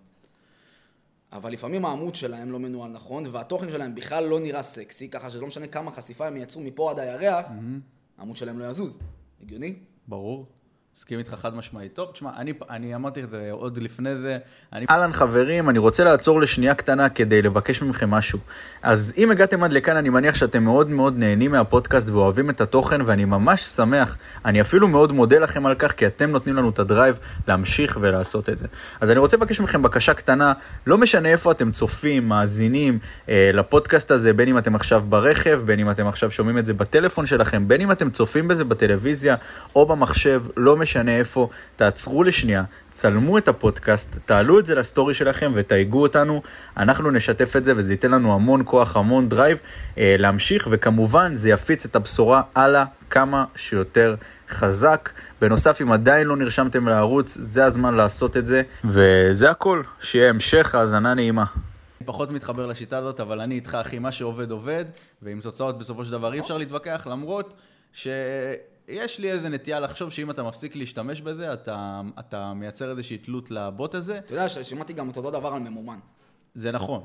אבל 1.31 1.51
לפעמים 1.51 1.85
העמוד 1.85 2.15
שלהם 2.15 2.51
לא 2.51 2.59
מנוהל 2.59 2.91
נכון, 2.91 3.23
והתוכן 3.31 3.71
שלהם 3.71 3.95
בכלל 3.95 4.25
לא 4.25 4.39
נראה 4.39 4.63
סקסי, 4.63 5.09
ככה 5.09 5.29
שזה 5.29 5.41
לא 5.41 5.47
משנה 5.47 5.67
כמה 5.67 5.91
חשיפה 5.91 6.27
הם 6.27 6.37
ייצרו 6.37 6.61
מפה 6.61 6.91
עד 6.91 6.99
הירח, 6.99 7.45
העמוד 8.17 8.37
שלהם 8.37 8.59
לא 8.59 8.65
יזוז. 8.65 8.99
הגיוני? 9.41 9.75
ברור. 10.07 10.45
מסכים 10.97 11.19
איתך 11.19 11.35
חד 11.41 11.55
משמעית. 11.55 11.93
טוב, 11.93 12.09
תשמע, 12.13 12.29
אני, 12.37 12.53
אני 12.69 12.95
אמרתי 12.95 13.23
את 13.23 13.29
זה 13.29 13.47
עוד 13.51 13.77
לפני 13.77 14.15
זה. 14.15 14.37
אני... 14.73 14.85
אהלן 14.89 15.13
חברים, 15.13 15.69
אני 15.69 15.79
רוצה 15.79 16.03
לעצור 16.03 16.41
לשנייה 16.41 16.75
קטנה 16.75 17.09
כדי 17.09 17.41
לבקש 17.41 17.81
מכם 17.81 18.09
משהו. 18.09 18.39
אז 18.83 19.13
אם 19.17 19.31
הגעתם 19.31 19.63
עד 19.63 19.73
לכאן, 19.73 19.97
אני 19.97 20.09
מניח 20.09 20.35
שאתם 20.35 20.63
מאוד 20.63 20.89
מאוד 20.89 21.17
נהנים 21.17 21.51
מהפודקאסט 21.51 22.09
ואוהבים 22.09 22.49
את 22.49 22.61
התוכן, 22.61 23.01
ואני 23.05 23.25
ממש 23.25 23.61
שמח. 23.61 24.17
אני 24.45 24.61
אפילו 24.61 24.87
מאוד 24.87 25.11
מודה 25.11 25.39
לכם 25.39 25.65
על 25.65 25.75
כך, 25.75 25.91
כי 25.91 26.07
אתם 26.07 26.31
נותנים 26.31 26.55
לנו 26.55 26.69
את 26.69 26.79
הדרייב 26.79 27.19
להמשיך 27.47 27.97
ולעשות 28.01 28.49
את 28.49 28.57
זה. 28.57 28.65
אז 29.01 29.11
אני 29.11 29.19
רוצה 29.19 29.37
לבקש 29.37 29.59
מכם 29.59 29.81
בקשה 29.81 30.13
קטנה, 30.13 30.53
לא 30.87 30.97
משנה 30.97 31.29
איפה 31.29 31.51
אתם 31.51 31.71
צופים, 31.71 32.29
מאזינים 32.29 32.99
אה, 33.29 33.51
לפודקאסט 33.53 34.11
הזה, 34.11 34.33
בין 34.33 34.47
אם 34.47 34.57
אתם 34.57 34.75
עכשיו 34.75 35.03
ברכב, 35.09 35.61
בין 35.65 35.79
אם 35.79 35.91
אתם 35.91 36.07
עכשיו 36.07 36.31
שומעים 36.31 36.57
את 36.57 36.65
זה 36.65 36.73
בטלפון 36.73 37.25
שלכם, 37.25 37.67
בין 37.67 37.81
אם 37.81 37.91
אתם 37.91 38.09
צופים 38.09 38.47
בזה 38.47 38.63
בטלוויזיה 38.63 39.35
או 39.75 39.85
במחשב, 39.85 40.43
לא 40.57 40.82
משנה 40.83 41.17
איפה, 41.17 41.49
תעצרו 41.75 42.23
לשנייה, 42.23 42.63
צלמו 42.89 43.37
את 43.37 43.47
הפודקאסט, 43.47 44.17
תעלו 44.25 44.59
את 44.59 44.65
זה 44.65 44.75
לסטורי 44.75 45.13
שלכם 45.13 45.51
ותייגו 45.55 46.01
אותנו, 46.01 46.41
אנחנו 46.77 47.11
נשתף 47.11 47.55
את 47.55 47.65
זה 47.65 47.73
וזה 47.75 47.93
ייתן 47.93 48.11
לנו 48.11 48.33
המון 48.33 48.61
כוח, 48.65 48.97
המון 48.97 49.29
drive 49.29 49.59
אה, 49.97 50.15
להמשיך, 50.19 50.67
וכמובן 50.71 51.35
זה 51.35 51.49
יפיץ 51.49 51.85
את 51.85 51.95
הבשורה 51.95 52.41
הלאה 52.55 52.85
כמה 53.09 53.45
שיותר 53.55 54.15
חזק. 54.49 55.09
בנוסף, 55.41 55.81
אם 55.81 55.91
עדיין 55.91 56.27
לא 56.27 56.37
נרשמתם 56.37 56.87
לערוץ, 56.87 57.37
זה 57.41 57.65
הזמן 57.65 57.93
לעשות 57.93 58.37
את 58.37 58.45
זה, 58.45 58.61
וזה 58.85 59.51
הכל, 59.51 59.81
שיהיה 60.01 60.29
המשך 60.29 60.75
האזנה 60.75 61.13
נעימה. 61.13 61.45
פחות 62.05 62.31
מתחבר 62.31 62.67
לשיטה 62.67 62.97
הזאת, 62.97 63.19
אבל 63.19 63.41
אני 63.41 63.55
איתך, 63.55 63.77
אחי, 63.81 63.99
מה 63.99 64.11
שעובד 64.11 64.51
עובד, 64.51 64.85
ועם 65.21 65.39
תוצאות 65.41 65.77
בסופו 65.77 66.05
של 66.05 66.11
דבר 66.11 66.33
אי 66.33 66.39
אפשר 66.39 66.57
להתווכח, 66.57 67.07
למרות 67.11 67.53
שיש 68.87 69.19
לי 69.19 69.31
איזה 69.31 69.49
נטייה 69.49 69.79
לחשוב 69.79 70.09
שאם 70.11 70.29
אתה 70.31 70.43
מפסיק 70.43 70.75
להשתמש 70.75 71.21
בזה, 71.21 71.53
אתה, 71.53 72.01
אתה 72.19 72.53
מייצר 72.53 72.91
איזושהי 72.91 73.17
תלות 73.17 73.51
לבוט 73.51 73.95
הזה. 73.95 74.17
אתה 74.17 74.33
יודע 74.33 74.49
ששמעתי 74.49 74.93
גם 74.93 75.09
את 75.09 75.17
אותו 75.17 75.31
דבר 75.31 75.47
על 75.47 75.59
ממומן. 75.59 75.99
זה 76.53 76.71
נכון, 76.71 77.03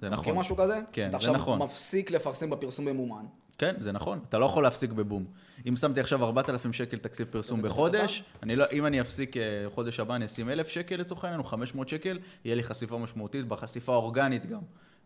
זה 0.00 0.08
נכון. 0.08 0.24
מכיר 0.24 0.40
משהו 0.40 0.56
כזה? 0.56 0.80
כן, 0.92 1.08
אתה 1.10 1.18
זה 1.24 1.30
נכון. 1.32 1.54
עכשיו 1.54 1.66
מפסיק 1.66 2.10
לפרסם 2.10 2.50
בפרסום 2.50 2.84
ממומן. 2.84 3.24
כן, 3.58 3.74
זה 3.78 3.92
נכון, 3.92 4.18
אתה 4.28 4.38
לא 4.38 4.46
יכול 4.46 4.62
להפסיק 4.62 4.90
בבום. 4.90 5.24
אם 5.68 5.76
שמתי 5.76 6.00
עכשיו 6.00 6.24
4,000 6.24 6.72
שקל 6.72 6.96
תקציב 6.96 7.26
פרסום 7.30 7.58
אתה- 7.60 7.68
אתה- 7.68 7.74
בחודש, 7.74 8.24
אני 8.42 8.56
לא, 8.56 8.64
אם 8.72 8.86
אני 8.86 9.00
אפסיק 9.00 9.36
אה, 9.36 9.42
חודש 9.74 10.00
הבא, 10.00 10.14
אני 10.16 10.26
אשים 10.26 10.50
1,000 10.50 10.68
שקל 10.68 10.96
לצורך 10.96 11.24
העניין, 11.24 11.40
או 11.40 11.44
500 11.44 11.88
שקל, 11.88 12.18
יהיה 12.44 12.54
לי 12.56 12.62
חשיפה 12.62 12.98
משמעותית, 12.98 13.48
בחשיפה 13.48 13.92
האורגנית 13.92 14.46
גם. 14.46 14.60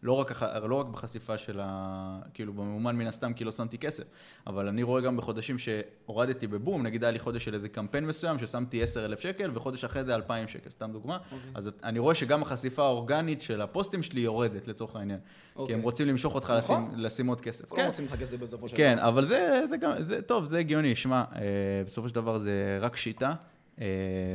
לא 0.04 0.12
רק, 0.12 0.42
לא 0.68 0.74
רק 0.74 0.86
בחשיפה 0.86 1.38
של 1.38 1.60
ה... 1.62 2.18
כאילו, 2.34 2.52
בממומן 2.52 2.96
מן 2.96 3.06
הסתם, 3.06 3.32
כי 3.32 3.44
לא 3.44 3.52
שמתי 3.52 3.78
כסף. 3.78 4.04
אבל 4.46 4.68
אני 4.68 4.82
רואה 4.82 5.00
גם 5.00 5.16
בחודשים 5.16 5.56
שהורדתי 5.58 6.46
בבום, 6.46 6.82
נגיד 6.82 7.04
היה 7.04 7.10
לי 7.10 7.18
חודש 7.18 7.44
של 7.44 7.54
איזה 7.54 7.68
קמפיין 7.68 8.06
מסוים, 8.06 8.38
ששמתי 8.38 8.82
10,000 8.82 9.20
שקל, 9.20 9.50
וחודש 9.54 9.84
אחרי 9.84 10.04
זה 10.04 10.14
2,000 10.14 10.48
שקל, 10.48 10.70
סתם 10.70 10.92
דוגמה. 10.92 11.16
אוקיי. 11.16 11.50
אז 11.54 11.70
אני 11.84 11.98
רואה 11.98 12.14
שגם 12.14 12.42
החשיפה 12.42 12.82
האורגנית 12.82 13.42
של 13.42 13.60
הפוסטים 13.62 14.02
שלי 14.02 14.20
יורדת, 14.20 14.68
לצורך 14.68 14.96
העניין. 14.96 15.18
כי 15.18 15.58
אוקיי. 15.60 15.74
הם 15.74 15.82
רוצים 15.82 16.08
למשוך 16.08 16.34
אותך 16.34 16.54
נכון. 16.58 16.84
לשים, 16.84 16.98
לשים 16.98 17.26
עוד 17.26 17.40
כסף. 17.40 17.68
כולם 17.68 17.86
רוצים 17.86 18.04
לך 18.04 18.14
כסף 18.20 18.38
בסופו 18.38 18.68
של 18.68 18.76
כן, 18.76 18.96
דבר. 18.96 19.08
אבל 19.08 19.28
זה, 19.28 19.60
זה 19.70 19.76
גם, 19.76 19.92
זה 19.98 20.22
טוב, 20.22 20.48
זה 20.48 20.58
הגיוני, 20.58 20.96
שמע, 20.96 21.24
אה, 21.34 21.42
בסופו 21.86 22.08
של 22.08 22.14
דבר 22.14 22.38
זה 22.38 22.78
רק 22.80 22.96
שיטה, 22.96 23.34
אה, 23.80 23.86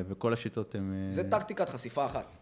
וכל 0.08 0.34
השיטות 0.34 0.76
הן... 0.76 0.94
אה, 0.94 1.12
זה 1.12 1.30
טקטיקת 1.30 1.70
חשיפה 1.70 2.06
אחת. 2.06 2.38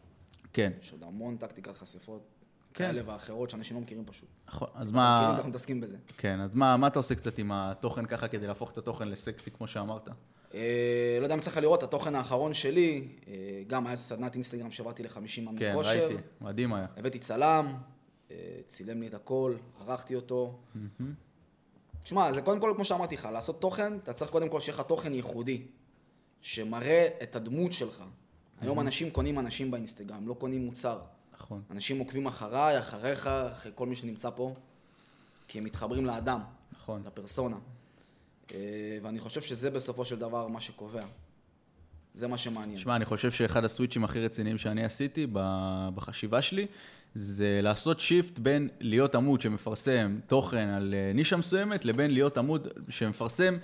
כן, 0.54 0.72
יש 0.82 0.92
עוד 0.92 1.04
המון 1.04 1.38
טקטיקת 1.38 1.78
חשיפות 1.78 2.22
כן. 2.22 2.37
כאלה 2.78 3.02
ואחרות 3.06 3.50
שאנשים 3.50 3.78
לא 3.78 3.82
מכירים 3.82 4.06
פשוט. 4.06 4.30
נכון, 4.48 4.68
אז 4.76 4.92
מכירים 4.92 5.06
מה, 5.06 5.30
ואנחנו 5.32 5.50
מתעסקים 5.50 5.82
בזה. 5.82 5.98
כן, 6.18 6.40
אז 6.40 6.56
מה, 6.56 6.78
מה 6.78 6.88
אתה 6.88 7.00
עושה 7.00 7.16
קצת 7.16 7.38
עם 7.38 7.52
התוכן 7.52 8.06
ככה 8.06 8.28
כדי 8.28 8.48
להפוך 8.48 8.72
את 8.72 8.78
התוכן 8.78 9.08
לסקסי, 9.08 9.52
כמו 9.52 9.68
שאמרת? 9.68 10.10
אה, 10.54 11.18
לא 11.20 11.26
יודע 11.26 11.36
אם 11.36 11.40
צריך 11.40 11.58
לראות, 11.58 11.84
התוכן 11.84 12.16
האחרון 12.16 12.54
שלי, 12.54 13.08
אה, 13.28 13.34
גם 13.68 13.88
היה 13.88 13.96
סדנת 13.96 14.36
אינסטגרם 14.36 14.72
שעברתי 14.72 15.04
ל-50 15.04 15.42
מאמני 15.42 15.60
כן, 15.60 15.74
כושר. 15.76 15.90
ראיתי, 15.90 16.22
מדהים 16.42 16.74
היה. 16.74 16.88
הבאתי 16.98 17.20
צלם, 17.20 17.74
אה, 18.32 18.36
צילם 18.66 19.02
לי 19.02 19.08
את 19.08 19.14
הכל, 19.14 19.56
ערכתי 19.82 20.16
אותו. 20.16 20.60
תשמע, 22.04 22.34
זה 22.34 22.42
קודם 22.42 22.60
כל, 22.60 22.74
כמו 22.76 22.86
שאמרתי 22.86 23.16
לך, 23.16 23.30
לעשות 23.34 23.62
תוכן, 23.62 23.98
אתה 23.98 24.14
צריך 24.14 24.32
קודם 24.32 24.50
כל 24.50 24.60
שיהיה 24.60 24.76
לך 24.76 24.82
תוכן 24.82 25.14
ייחודי, 25.14 25.62
שמראה 26.42 27.08
את 27.24 27.36
הדמות 27.36 27.74
שלך. 27.74 28.04
היום 28.62 28.80
אנשים 28.80 29.10
קונים 29.10 29.40
אנשים 29.40 29.72
באינסטגרם, 29.72 30.28
לא 30.28 30.34
קונים 30.34 30.66
מוצר. 30.66 31.00
נכון, 31.40 31.62
אנשים 31.72 32.00
עוקבים 32.00 32.28
אחריי, 32.28 32.80
אחריך, 32.80 33.28
אחרי 33.28 33.72
כל 33.76 33.88
מי 33.88 33.96
שנמצא 33.96 34.30
פה, 34.30 34.56
כי 35.48 35.58
הם 35.58 35.64
מתחברים 35.64 36.06
לאדם, 36.06 36.42
נכון. 36.72 37.04
לפרסונה. 37.06 37.58
אה, 38.54 38.58
ואני 39.02 39.20
חושב 39.20 39.42
שזה 39.42 39.72
בסופו 39.72 40.06
של 40.06 40.20
דבר 40.20 40.48
מה 40.48 40.62
שקובע. 40.62 41.06
זה 42.14 42.28
מה 42.28 42.38
שמעניין. 42.38 42.78
שמע, 42.78 42.96
אני 42.96 43.06
חושב 43.06 43.32
שאחד 43.32 43.66
הסוויצ'ים 43.66 44.04
הכי 44.04 44.20
רציניים 44.20 44.58
שאני 44.58 44.84
עשיתי 44.86 45.28
בחשיבה 45.96 46.42
שלי, 46.42 46.68
זה 47.20 47.60
לעשות 47.64 48.00
שיפט 48.00 48.40
בין 48.40 48.70
להיות 48.80 49.16
עמוד 49.16 49.42
שמפרסם 49.42 50.20
תוכן 50.28 50.68
על 50.68 50.94
אה, 50.98 51.12
נישה 51.14 51.38
מסוימת, 51.38 51.86
לבין 51.86 52.12
להיות 52.12 52.38
עמוד 52.38 52.68
שמפרסם 52.90 53.58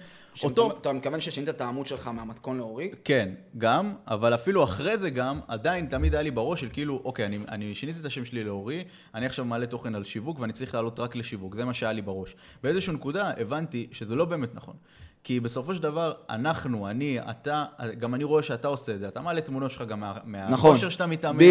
אותו... 0.44 0.68
שאתה- 0.70 0.80
אתה 0.80 0.94
מתכוון 0.94 1.20
ששינית 1.22 1.50
את 1.50 1.62
העמוד 1.62 1.86
שלך 1.86 2.08
מהמתכון 2.08 2.58
לאורי? 2.58 2.92
כן, 3.04 3.30
גם, 3.58 3.94
אבל 4.08 4.36
אפילו 4.36 4.64
אחרי 4.64 4.98
זה 4.98 5.10
גם, 5.10 5.40
עדיין 5.48 5.86
תמיד 5.86 6.14
היה 6.14 6.24
לי 6.24 6.32
בראש 6.32 6.62
של 6.62 6.70
כאילו, 6.74 7.02
אוקיי, 7.06 7.26
אני, 7.26 7.40
אני 7.50 7.76
שיניתי 7.76 8.00
את 8.00 8.06
השם 8.06 8.26
שלי 8.26 8.44
לאורי, 8.44 8.84
אני 9.16 9.26
עכשיו 9.26 9.46
מעלה 9.46 9.66
תוכן 9.66 9.96
על 9.96 10.04
שיווק 10.04 10.40
ואני 10.40 10.54
צריך 10.54 10.74
לעלות 10.74 11.00
רק 11.00 11.16
לשיווק, 11.16 11.56
זה 11.56 11.66
מה 11.66 11.74
שהיה 11.74 11.92
לי 11.92 12.02
בראש. 12.02 12.36
באיזושהי 12.64 12.94
נקודה 12.94 13.32
הבנתי 13.38 13.88
שזה 13.92 14.16
לא 14.16 14.26
באמת 14.26 14.56
נכון. 14.56 14.76
כי 15.24 15.40
בסופו 15.40 15.74
של 15.76 15.82
דבר, 15.82 16.14
אנחנו, 16.30 16.88
אני, 16.90 17.20
אתה, 17.30 17.66
גם 18.00 18.16
אני 18.16 18.24
רואה 18.24 18.44
שאתה 18.44 18.68
עושה 18.68 18.92
את 18.94 19.00
זה, 19.00 19.08
אתה 19.08 19.22
מעלה 19.22 19.42
תמונות 19.42 19.72
שלך 19.72 19.82
גם 19.82 20.00
מה- 20.00 20.14
נכון. 20.26 20.32
מהכושר 20.52 20.90
שאתה 20.90 21.06
מתאמן, 21.06 21.44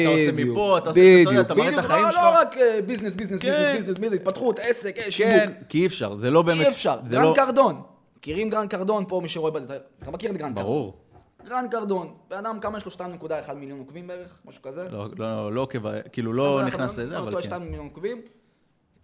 אתה 0.00 0.08
עושה 0.08 0.30
מפה, 0.44 0.78
אתה 0.78 0.88
עושה, 0.88 1.00
אתה 1.22 1.30
יודע, 1.30 1.40
אתה 1.40 1.54
מראה 1.54 1.68
את. 1.74 1.78
החיים 1.78 2.04
לא- 2.04 2.10
שלך. 2.10 2.20
לא 2.22 2.40
רק 2.40 2.54
business, 2.86 3.14
business, 3.14 3.40
כן. 3.40 3.72
business, 3.76 3.98
business, 3.98 4.12
התפתחות, 4.20 4.58
עסק, 4.58 4.98
אה, 4.98 5.10
שיווק. 5.10 5.32
כן, 5.34 5.52
כי 5.68 5.80
אי 5.80 5.86
אפשר, 5.86 6.16
זה 6.16 6.30
לא 6.30 6.42
באמת... 6.42 6.58
אי 6.60 6.68
אפשר. 6.68 6.98
גרנט 7.08 7.22
לא... 7.22 7.32
קרדון. 7.36 7.82
מכירים 8.18 8.50
גרנט 8.50 8.68
קרדון 8.68 9.04
פה, 9.08 9.20
מי 9.22 9.28
שרואה 9.28 9.50
בזה, 9.50 9.78
אתה- 10.02 10.10
מכיר 10.10 10.30
את 10.30 10.36
גרנט 10.36 10.48
קרדון? 10.54 10.64
ברור. 10.64 10.96
גרנט 11.48 11.64
קרדון. 11.70 12.14
בן 12.30 12.36
אדם, 12.36 12.60
כמה 12.60 12.78
יש 12.78 12.84
לו? 12.84 12.90
2.1 12.92 13.00
מיליון 13.54 13.78
עוקבים 13.78 14.06
בערך? 14.06 14.40
משהו 14.44 14.62
כזה? 14.62 14.88
לא, 14.90 15.08
לא, 15.18 15.52
לא, 15.52 15.68
כאילו 16.12 16.32
לא 16.32 16.60
2.1 16.62 16.66
נכנס 16.66 16.98
לזה, 16.98 17.14
לא 17.14 17.18
אבל 17.18 17.32
כן. 17.36 17.42
2 17.42 17.62
מיליון 17.62 17.86
עוקבים. 17.86 18.20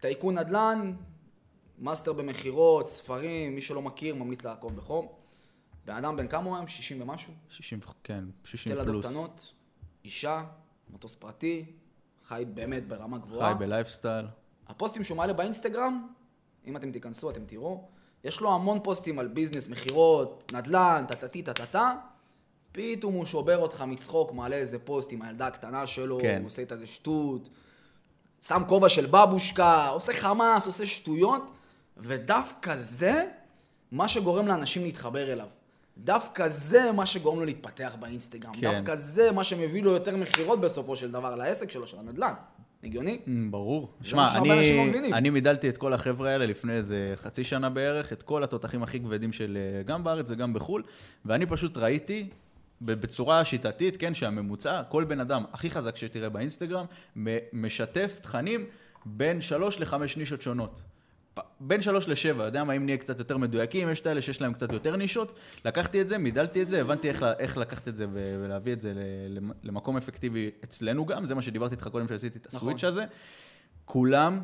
טייקון 0.00 0.38
נדל"ן, 0.38 0.92
מאסטר 1.80 2.12
במכירות, 2.12 2.88
ספרים, 2.88 3.54
מי 3.54 3.62
שלא 3.62 3.82
מכיר, 3.82 4.14
ממליץ 4.14 4.44
לעקוב 4.44 4.76
בחום. 4.76 5.08
בן 5.84 5.96
אדם 5.96 6.16
בן 6.16 6.28
כמה 6.28 6.44
הוא 6.44 6.54
היום? 6.56 6.68
60 6.68 7.02
ומשהו? 7.02 7.32
60, 7.50 7.80
כן, 8.04 8.24
60 8.44 8.58
שתי 8.58 8.70
ילדות 8.70 8.86
פלוס. 8.86 9.06
קטנות, 9.06 9.52
אישה, 10.04 10.44
מטוס 10.90 11.14
פרטי, 11.14 11.66
חי 12.24 12.44
באמת 12.54 12.88
ברמה 12.88 13.18
גבוהה. 13.18 13.52
חי 13.52 13.58
בלייפסטייל. 13.58 14.26
הפוסטים 14.68 15.04
שהוא 15.04 15.16
מעלה 15.16 15.32
באינסטגרם, 15.32 16.06
אם 16.66 16.76
אתם 16.76 16.92
תיכנסו, 16.92 17.30
אתם 17.30 17.44
תראו, 17.44 17.88
יש 18.24 18.40
לו 18.40 18.54
המון 18.54 18.78
פוסטים 18.82 19.18
על 19.18 19.28
business, 19.28 19.68
מכירות, 19.68 20.52
נדל"ן, 20.54 21.04
טטטי 21.08 21.42
טטטה. 21.42 21.92
פתאום 22.72 23.14
הוא 23.14 23.26
שובר 23.26 23.58
אותך 23.58 23.84
מצחוק, 23.86 24.32
מעלה 24.32 24.56
איזה 24.56 24.78
פוסט 24.78 25.12
עם 25.12 25.22
הילדה 25.22 25.46
הקטנה 25.46 25.86
שלו, 25.86 26.18
כן. 26.22 26.38
הוא 26.40 26.46
עושה 26.46 26.62
את 26.62 26.72
איזה 26.72 26.86
שטות, 26.86 27.48
שם 28.40 28.62
כובע 28.68 28.88
של 28.88 29.06
בבושקה, 29.06 29.88
עושה 29.88 30.12
חמאס, 30.12 30.66
עושה 30.66 30.86
שטויות, 30.86 31.52
ודווקא 32.02 32.76
זה 32.76 33.24
מה 33.92 34.08
שגורם 34.08 34.46
לאנשים 34.46 34.82
להתחבר 34.82 35.32
אליו. 35.32 35.46
דווקא 35.98 36.48
זה 36.48 36.92
מה 36.92 37.06
שגורם 37.06 37.38
לו 37.38 37.44
להתפתח 37.44 37.96
באינסטגרם. 38.00 38.52
כן. 38.54 38.60
דווקא 38.60 38.96
זה 38.96 39.32
מה 39.32 39.44
שמביא 39.44 39.82
לו 39.82 39.90
יותר 39.90 40.16
מכירות 40.16 40.60
בסופו 40.60 40.96
של 40.96 41.10
דבר 41.10 41.36
לעסק 41.36 41.70
שלו, 41.70 41.86
של 41.86 41.98
הנדל"ן. 41.98 42.32
הגיוני? 42.84 43.20
Mm, 43.26 43.30
ברור. 43.50 43.90
שמע, 44.02 44.36
אנשים 44.36 44.92
לא 44.92 44.98
אני. 44.98 45.12
אני 45.12 45.30
מידלתי 45.30 45.68
את 45.68 45.78
כל 45.78 45.92
החבר'ה 45.92 46.30
האלה 46.30 46.46
לפני 46.46 46.72
איזה 46.72 47.14
חצי 47.16 47.44
שנה 47.44 47.70
בערך, 47.70 48.12
את 48.12 48.22
כל 48.22 48.44
התותחים 48.44 48.82
הכי 48.82 49.00
כבדים 49.00 49.32
של 49.32 49.58
אה, 49.60 49.82
גם 49.82 50.04
בארץ 50.04 50.26
וגם 50.30 50.52
בחו"ל, 50.52 50.82
ואני 51.24 51.46
פשוט 51.46 51.76
ראיתי 51.76 52.28
בצורה 52.80 53.44
שיטתית, 53.44 53.96
כן, 53.96 54.14
שהממוצע, 54.14 54.82
כל 54.88 55.04
בן 55.04 55.20
אדם 55.20 55.44
הכי 55.52 55.70
חזק 55.70 55.96
שתראה 55.96 56.28
באינסטגרם, 56.28 56.84
משתף 57.52 58.18
תכנים 58.22 58.66
בין 59.06 59.40
שלוש 59.40 59.80
לחמש 59.80 60.16
נישות 60.16 60.42
שונות. 60.42 60.80
בין 61.60 61.82
שלוש 61.82 62.08
לשבע, 62.08 62.44
יודע 62.44 62.64
מה, 62.64 62.72
אם 62.72 62.84
נהיה 62.84 62.96
קצת 62.98 63.18
יותר 63.18 63.36
מדויקים, 63.36 63.90
יש 63.90 64.00
את 64.00 64.06
האלה 64.06 64.22
שיש 64.22 64.40
להם 64.40 64.52
קצת 64.52 64.72
יותר 64.72 64.96
נישות, 64.96 65.38
לקחתי 65.64 66.00
את 66.00 66.08
זה, 66.08 66.18
מידלתי 66.18 66.62
את 66.62 66.68
זה, 66.68 66.80
הבנתי 66.80 67.08
איך, 67.08 67.22
איך 67.38 67.56
לקחת 67.56 67.88
את 67.88 67.96
זה 67.96 68.06
ולהביא 68.12 68.72
את 68.72 68.80
זה 68.80 68.92
למקום 69.62 69.96
אפקטיבי 69.96 70.50
אצלנו 70.64 71.06
גם, 71.06 71.26
זה 71.26 71.34
מה 71.34 71.42
שדיברתי 71.42 71.74
איתך 71.74 71.88
קודם 71.88 72.08
שעשיתי 72.08 72.38
את 72.38 72.46
נכון. 72.46 72.58
ה 72.58 72.62
switch 72.62 72.84
הזה. 72.84 73.04
כולם, 73.84 74.40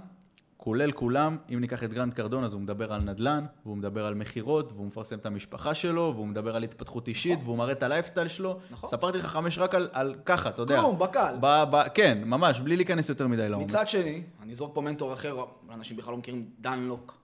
כולל 0.56 0.92
כולם, 0.92 1.36
אם 1.54 1.60
ניקח 1.60 1.84
את 1.84 1.94
גרנט 1.94 2.14
קרדון, 2.14 2.44
אז 2.44 2.52
הוא 2.52 2.60
מדבר 2.60 2.92
על 2.92 3.00
נדל"ן, 3.00 3.44
והוא 3.64 3.76
מדבר 3.76 4.06
על 4.06 4.14
מכירות, 4.14 4.72
והוא 4.72 4.86
מפרסם 4.86 5.18
את 5.18 5.26
המשפחה 5.26 5.74
שלו, 5.74 6.12
והוא 6.14 6.26
מדבר 6.26 6.56
על 6.56 6.62
התפתחות 6.62 7.08
אישית, 7.08 7.38
והוא 7.42 7.58
מראה 7.58 7.72
את 7.72 7.82
הלייפסטייל 7.82 8.28
שלו. 8.28 8.58
נכון. 8.70 8.90
ספרתי 8.90 9.18
לך 9.18 9.26
חמש 9.26 9.58
רק 9.58 9.74
על, 9.74 9.88
על 9.92 10.14
ככה, 10.24 10.48
אתה 10.48 10.62
יודע. 10.62 10.80
כלום, 10.80 10.98
בקל. 10.98 11.34
ב, 11.40 11.62
ב, 11.70 11.88
כן, 11.94 12.22
ממש, 12.24 12.60
בלי 12.60 12.76
להיכנס 12.76 13.08
יותר 13.08 13.26
מדי 13.26 13.48
לעומק. 13.48 13.66
מצד 13.66 13.88
שני, 13.88 14.22
אני 14.42 14.52
אזרוק 14.52 14.74
פה 14.74 14.80
מנטור 14.80 15.12
אחר, 15.12 15.36
אנשים 15.74 15.96
בכלל 15.96 16.12
לא 16.12 16.18
מכירים, 16.18 16.50
דן 16.60 16.80
לוק. 16.80 17.18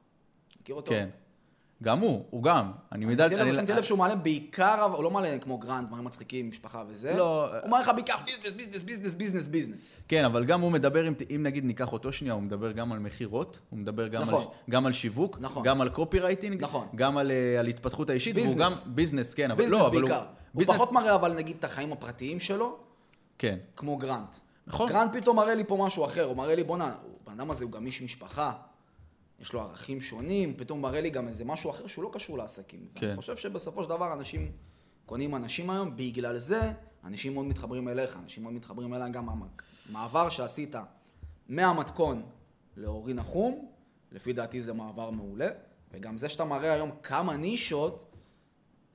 מכיר 0.61 0.75
אותו? 0.75 0.91
כן. 0.91 1.09
גם 1.83 1.99
הוא, 1.99 2.25
הוא 2.31 2.43
גם. 2.43 2.73
אני 2.93 3.07
לב, 3.07 3.21
אני- 3.21 3.55
שמתי 3.55 3.73
לב 3.73 3.83
שהוא 3.83 3.99
מעלה 3.99 4.15
בעיקר, 4.17 4.83
הוא 4.83 5.05
לא 5.05 5.11
מעלה 5.11 5.39
כמו 5.39 5.59
גרנד, 5.59 5.87
דברים 5.87 6.05
מצחיקים, 6.05 6.49
משפחה 6.51 6.85
וזה. 6.89 7.15
לא. 7.15 7.61
הוא 7.63 7.71
מעלה 7.71 7.83
לך 7.83 7.91
בעיקר 7.95 8.15
business, 8.25 8.53
business, 8.53 8.83
business, 8.83 9.15
business, 9.15 9.47
business. 9.47 9.97
כן, 10.09 10.25
אבל 10.25 10.45
גם 10.45 10.61
הוא 10.61 10.73
מדבר, 10.73 11.09
אם, 11.09 11.43
נגיד 11.43 11.65
ניקח 11.65 11.93
אותו 11.93 12.13
שנייה, 12.13 12.35
הוא 12.35 12.43
מדבר 12.43 12.73
גם 12.73 12.93
על 12.93 12.99
מכירות, 12.99 13.61
הוא 13.71 13.79
מדבר 13.79 14.09
גם, 14.09 14.23
נכון. 14.23 14.43
על, 14.43 14.49
גם 14.71 14.87
על 14.87 14.93
שיווק, 14.93 15.37
נכון. 15.41 15.63
גם 15.63 15.81
על 15.81 15.89
copywriting, 15.89 16.63
נכון. 16.63 16.87
גם 16.95 17.19
על, 17.19 17.31
אה, 17.31 17.61
על 17.61 17.67
התפתחות 17.67 18.11
האישית, 18.11 18.37
והוא 18.37 18.57
גם 18.57 18.69
business. 18.69 18.85
business, 18.85 19.35
כן, 19.35 19.51
אבל 19.51 19.59
business 19.63 19.73
לא, 19.81 19.87
אבל 19.87 20.01
בעיקר. 20.01 20.17
הוא... 20.19 20.25
הוא 20.53 20.59
business, 20.59 20.77
פחות 20.77 20.93
מראה 20.93 21.15
אבל 21.15 21.33
נגיד 21.33 21.57
את 21.59 21.65
החיים 21.65 21.93
הפרטיים 21.93 22.41
שלו, 22.41 22.77
כן, 23.39 23.59
כמו 23.77 23.97
גרנט. 23.97 24.37
נכון. 24.67 24.89
גרנט 24.89 25.17
פתאום 25.17 25.37
מראה 25.37 25.55
לי 25.55 25.65
פה 25.65 25.77
משהו 25.87 26.05
אחר, 26.05 26.25
הוא 26.25 26.37
מראה 26.37 26.55
לי, 26.55 26.65
בואנה, 26.65 26.95
הבן 27.23 27.33
אדם 27.41 27.51
הזה 27.51 27.65
הוא 27.65 27.73
גם 27.73 27.87
איש 27.87 28.03
משפחה, 28.03 28.53
יש 29.43 29.53
לו 29.53 29.61
ערכים 29.61 30.01
שונים, 30.01 30.55
פתאום 30.57 30.83
מראה 30.83 31.01
לי 31.01 31.11
גם 31.11 31.29
איזה 31.29 31.45
משהו 31.45 31.71
אחר 31.71 31.87
שהוא 31.87 32.05
לא 32.05 32.11
קשור 32.13 32.39
לעסקים. 32.39 32.89
כן. 32.95 33.07
אני 33.07 33.17
חושב 33.17 33.37
שבסופו 33.37 33.83
של 33.83 33.89
דבר 33.89 34.13
אנשים 34.13 34.53
קונים 35.07 35.35
אנשים 35.35 35.71
היום, 35.71 35.97
בגלל 35.97 36.39
זה 36.39 36.73
אנשים 37.05 37.35
מאוד 37.35 37.47
מתחברים 37.47 37.89
אליך, 37.89 38.17
אנשים 38.17 38.43
מאוד 38.43 38.55
מתחברים 38.55 38.95
אליי 38.95 39.11
גם 39.11 39.29
המעבר 39.89 40.29
שעשית 40.29 40.75
מהמתכון 41.49 42.23
לאורי 42.77 43.15
נחום, 43.15 43.69
לפי 44.13 44.33
דעתי 44.33 44.61
זה 44.61 44.73
מעבר 44.73 45.11
מעולה, 45.11 45.49
וגם 45.93 46.19
זה 46.19 46.29
שאתה 46.29 46.45
מראה 46.45 46.73
היום 46.73 46.91
כמה 47.03 47.37
נישות, 47.37 48.05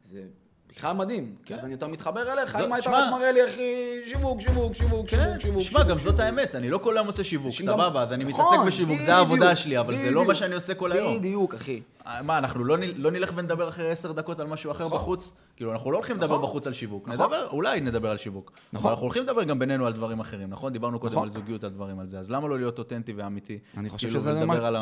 זה 0.03 0.27
בכלל 0.75 0.93
מדהים, 0.93 1.35
כי 1.45 1.53
אז 1.53 1.65
אני 1.65 1.71
יותר 1.71 1.87
מתחבר 1.87 2.33
אליך, 2.33 2.55
אם 2.55 2.73
היית 2.73 2.87
רק 2.87 3.11
מראה 3.11 3.31
לי, 3.31 3.45
אחי, 3.45 4.01
שיווק, 4.05 4.41
שיווק, 4.41 4.73
שיווק, 4.73 5.09
כן, 5.09 5.17
שיווק, 5.17 5.41
שיווק. 5.41 5.61
שמע, 5.61 5.83
גם 5.83 5.97
זאת. 5.97 6.19
האמת, 6.19 6.55
אני 6.55 6.69
לא 6.69 6.77
כל 6.77 6.97
היום 6.97 7.07
עושה 7.07 7.23
שיווק, 7.23 7.51
סבבה, 7.51 8.01
אז 8.03 8.13
אני 8.13 8.23
מתעסק 8.23 8.41
נכון, 8.41 8.67
בשיווק, 8.67 8.97
זה 9.05 9.15
העבודה 9.15 9.55
שלי, 9.55 9.79
אבל 9.79 9.95
זה 9.95 10.11
לא. 10.11 10.25
מה 10.25 10.35
שאני 10.35 10.55
עושה 10.55 10.73
כל 10.73 10.91
היום. 10.91 11.17
בדיוק, 11.17 11.53
אחי. 11.53 11.81
מה, 12.23 12.37
אנחנו 12.37 12.63
לא, 12.63 12.77
לא 12.95 13.11
נלך 13.11 13.31
ונדבר 13.35 13.69
אחרי 13.69 13.91
עשר 13.91 14.11
דקות 14.11 14.39
על 14.39 14.47
משהו 14.47 14.71
אחר 14.71 14.85
נכון. 14.85 14.97
בחוץ? 14.97 15.31
כאילו, 15.55 15.71
אנחנו 15.71 15.91
לא 15.91 15.97
הולכים 15.97 16.15
לדבר 16.15 16.35
נכון. 16.35 16.41
בחוץ 16.41 16.67
על 16.67 16.73
שיווק. 16.73 17.09
נדבר, 17.09 17.47
אולי 17.47 17.81
נדבר 17.81 18.11
על 18.11 18.17
שיווק. 18.17 18.51
נכון. 18.73 18.91
אנחנו 18.91 19.03
הולכים 19.03 19.23
לדבר 19.23 19.43
גם 19.43 19.59
בינינו 19.59 19.87
על 19.87 19.93
דברים 19.93 20.19
אחרים, 20.19 20.49
נכון? 20.49 20.73
דיברנו 20.73 20.99
קודם. 20.99 21.17
על 21.17 21.29
זוגיות, 21.29 21.63
על 21.63 21.69
דברים 21.69 21.99
על 21.99 22.07
זה. 22.07 22.19
אז 22.19 22.31
למה 22.31 22.47
לא 22.47 22.57
להיות 22.57 22.79
אותנטי 22.79 23.13
ואמיתי? 23.13 23.59
אני 23.77 23.89
חושב 23.89 24.07
כאילו, 24.07 24.21
שזה 24.21 24.33
דבר 24.33 24.81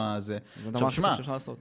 טוב 0.79 0.89
שאפשר 0.89 1.31
לעשות. 1.31 1.57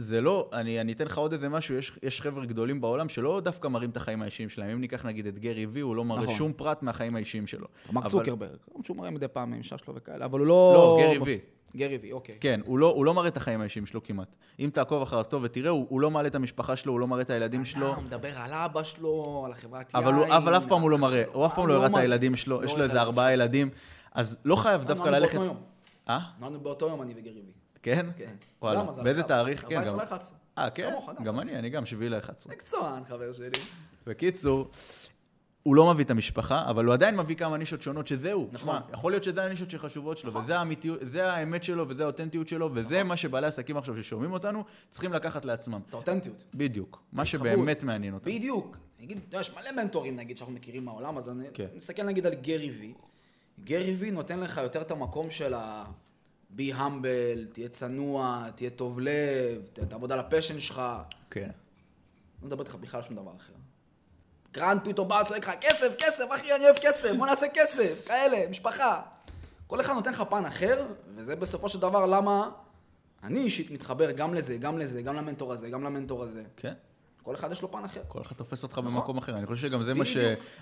זה 0.00 0.20
לא, 0.20 0.48
אני, 0.52 0.80
אני 0.80 0.92
אתן 0.92 1.04
לך 1.04 1.18
עוד 1.18 1.32
איזה 1.32 1.48
משהו, 1.48 1.74
יש, 1.74 1.92
יש 2.02 2.20
חבר'ה 2.20 2.46
גדולים 2.46 2.80
בעולם 2.80 3.08
שלא 3.08 3.40
דווקא 3.44 3.68
מראים 3.68 3.90
את 3.90 3.96
החיים 3.96 4.22
האישיים 4.22 4.48
שלהם. 4.48 4.70
אם 4.70 4.80
ניקח 4.80 5.06
נגיד 5.06 5.26
את 5.26 5.38
גרי 5.38 5.66
וי, 5.66 5.80
הוא 5.80 5.96
לא 5.96 6.04
מראה 6.04 6.22
נכון. 6.22 6.34
שום 6.34 6.52
פרט 6.52 6.82
מהחיים 6.82 7.16
האישיים 7.16 7.46
שלו. 7.46 7.66
מרק 7.92 8.04
אבל- 8.04 8.10
צוקרברג, 8.10 8.56
גם 8.76 8.84
שהוא 8.84 8.96
מראה 8.96 9.10
מדי 9.10 9.28
פעם 9.28 9.52
עם 9.52 9.62
שלו 9.62 9.78
וכאלה, 9.94 10.24
אבל 10.24 10.38
הוא 10.38 10.46
לא... 10.46 10.72
לא, 10.74 10.98
גרי 11.00 11.18
וי. 11.18 11.38
גרי 11.76 11.98
וי, 12.02 12.12
אוקיי. 12.12 12.36
כן, 12.40 12.60
הוא 12.66 12.78
לא, 12.78 12.86
הוא 12.86 13.04
לא 13.04 13.14
מראה 13.14 13.28
את 13.28 13.36
החיים 13.36 13.60
האישיים 13.60 13.86
שלו 13.86 14.02
כמעט. 14.02 14.36
אם 14.60 14.70
תעקוב 14.72 15.02
אחריו 15.02 15.24
ותראה, 15.42 15.70
הוא, 15.70 15.86
הוא 15.88 16.00
לא 16.00 16.10
מעלה 16.10 16.28
את 16.28 16.34
המשפחה 16.34 16.76
שלו, 16.76 16.92
הוא 16.92 17.00
לא 17.00 17.06
מראה 17.06 17.22
את 17.22 17.30
הילדים 17.30 17.64
שלו. 17.64 17.94
הוא 17.94 18.04
מדבר 18.04 18.38
על 18.38 18.52
אבא 18.52 18.82
שלו, 18.82 19.42
על 19.46 19.52
החברת 19.52 19.94
אבל, 19.94 20.14
הוא, 20.14 20.22
יין, 20.22 20.32
אבל 20.32 20.56
אף 20.56 20.66
פעם 20.66 20.80
הוא 20.80 20.90
לא 20.90 20.98
מראה. 20.98 21.22
הוא 21.32 21.46
אף 21.46 21.54
פעם 21.54 21.68
לא 21.68 21.74
הראה 21.74 21.86
את. 21.86 21.96
הילדים 21.96 22.36
שלו, 22.36 22.60
לא 22.60 22.66
יש 22.66 22.74
לו 22.74 22.82
איזה 22.82 23.00
ארבעה 23.00 23.32
ילדים, 23.32 23.70
אז 24.12 24.36
לא 24.44 24.56
חייב 24.56 24.84
דווקא 24.84 25.02
אנחנו 25.02 25.10
ללכת... 25.10 25.34
באותו 25.34 25.46
יום. 25.46 25.62
אה? 26.08 26.18
נולדנו 26.40 26.60
באותו 26.60 26.88
יום, 26.88 27.02
אני 27.02 27.14
וגרי 27.16 27.40
וי. 27.40 27.59
כן? 27.82 28.06
כן. 28.16 28.34
וואלה, 28.62 28.82
מזל 28.82 29.04
באיזה. 29.04 29.22
תאריך? 29.22 29.64
כן, 29.68 29.76
14 29.76 30.04
גם... 30.04 30.12
ל-11. 30.12 30.22
אה, 30.58 30.70
כן? 30.70 30.90
כמוך, 30.90 31.10
גם. 31.18 31.24
גם 31.24 31.40
אני, 31.40 31.58
אני 31.58 31.70
גם 31.70 31.86
שביעי 31.86 32.10
ל-11. 32.10 32.50
מקצוען, 32.50 33.04
חבר 33.04 33.32
שלי. 33.32 33.50
בקיצור, 34.06 34.70
הוא 35.62 35.76
לא 35.76 35.90
מביא 35.94 36.04
את 36.04 36.10
המשפחה, 36.10 36.70
אבל 36.70 36.84
הוא 36.84 36.94
עדיין 36.94 37.16
מביא 37.16 37.36
כמה 37.36 37.56
נישות 37.56 37.82
שונות 37.82 38.06
שזהו. 38.06 38.48
נכון. 38.52 38.74
שמע, 38.74 38.94
יכול 38.94 39.12
להיות 39.12 39.24
שזה 39.24 39.44
הנישות 39.44 39.70
שחשובות 39.70 40.18
שלו, 40.18 40.34
וזה 40.34 40.58
האמיתיות, 40.58 40.98
זה 41.02 41.32
האמת 41.32 41.64
שלו, 41.64 41.88
וזה 41.88 42.02
האותנטיות 42.02 42.48
שלו, 42.48 42.70
וזה 42.74 42.96
נכון. 42.96 43.06
מה 43.06 43.16
שבעלי 43.16 43.46
עסקים 43.46 43.76
עכשיו 43.76 44.02
ששומעים 44.02 44.32
אותנו, 44.32 44.64
צריכים 44.90 45.12
לקחת 45.12 45.44
לעצמם. 45.44 45.80
את 45.88 45.94
האותנטיות. 45.94 46.44
בדיוק. 46.54 47.02
מה. 47.12 47.24
שבאמת 47.24 47.82
מעניין 47.82 48.14
אותם. 48.14 48.30
בדיוק. 48.30 48.76
נגיד, 49.00 49.20
יש 49.32 49.50
מלא 49.54 49.82
מנטורים, 49.82 50.16
נגיד, 50.16 50.38
שאנחנו 50.38 50.54
מכירים 50.54 50.84
מהעולם, 50.84 51.18
אז 51.18 51.28
אני 51.28 51.44
כן. 51.54 51.66
מסתכל 51.76 52.02
נגיד 52.02 52.26
על 52.26 52.34
גרי 52.34 52.70
וי. 52.70 52.94
גרי 53.64 53.94
וי 53.94 54.10
נותן 54.10 54.40
לך 54.40 54.60
יותר 54.62 54.82
את 54.82 54.90
המקום 54.90 55.30
של 55.30 55.54
ה... 55.54 55.84
be 56.56 56.72
humble, 56.78 57.52
תהיה 57.52 57.68
צנוע, 57.68 58.44
תהיה 58.54 58.70
טוב 58.70 59.00
לב, 59.00 59.62
תעבוד 59.88 60.12
על 60.12 60.18
ה 60.18 60.23
passion 60.23 60.60
שלך. 60.60 60.82
כן. 61.30 61.50
לא 62.42 62.46
מדבר 62.46 62.62
איתך 62.62 62.74
בכלל 62.74 63.00
על 63.00 63.06
שום 63.06 63.16
דבר 63.16 63.32
אחר. 63.36 63.52
גרנד 64.52 64.80
פתאום 64.84 65.08
בא, 65.08 65.24
צועק 65.24 65.48
לך, 65.48 65.54
כסף, 65.60 65.94
כסף, 65.98 66.24
אחי, 66.34 66.54
אני 66.54 66.64
אוהב 66.64 66.76
כסף, 66.76 67.12
בוא 67.18 67.26
נעשה 67.26 67.46
כסף, 67.54 67.94
כאלה, 68.06 68.48
משפחה. 68.48 69.02
כל 69.66 69.80
אחד 69.80 69.94
נותן 69.94 70.10
לך 70.10 70.22
פן 70.30 70.44
אחר, 70.44 70.86
וזה 71.14 71.36
בסופו 71.36 71.68
של 71.68 71.80
דבר 71.80 72.06
למה 72.06 72.50
אני 73.22 73.40
אישית 73.40 73.70
מתחבר 73.70 74.10
גם 74.10 74.34
לזה, 74.34 74.56
גם 74.56 74.78
לזה, 74.78 75.02
גם 75.02 75.14
למנטור 75.14 75.52
הזה, 75.52 75.70
גם 75.70 75.84
למנטור 75.84 76.22
הזה. 76.22 76.42
כן. 76.56 76.74
כל 77.22 77.34
אחד 77.34 77.52
יש 77.52 77.62
לו 77.62 77.70
פן 77.70 77.84
אחר. 77.84 78.00
כל 78.08 78.22
אחד 78.22 78.36
תופס 78.36 78.62
אותך 78.62 78.78
נכון. 78.78 78.94
במקום 78.94 79.18
אחר. 79.18 79.36
אני 79.36 79.46
חושב 79.46 79.68
שגם 79.68 79.82
זה 79.82 79.94
מה 79.94 80.04
ש... 80.04 80.16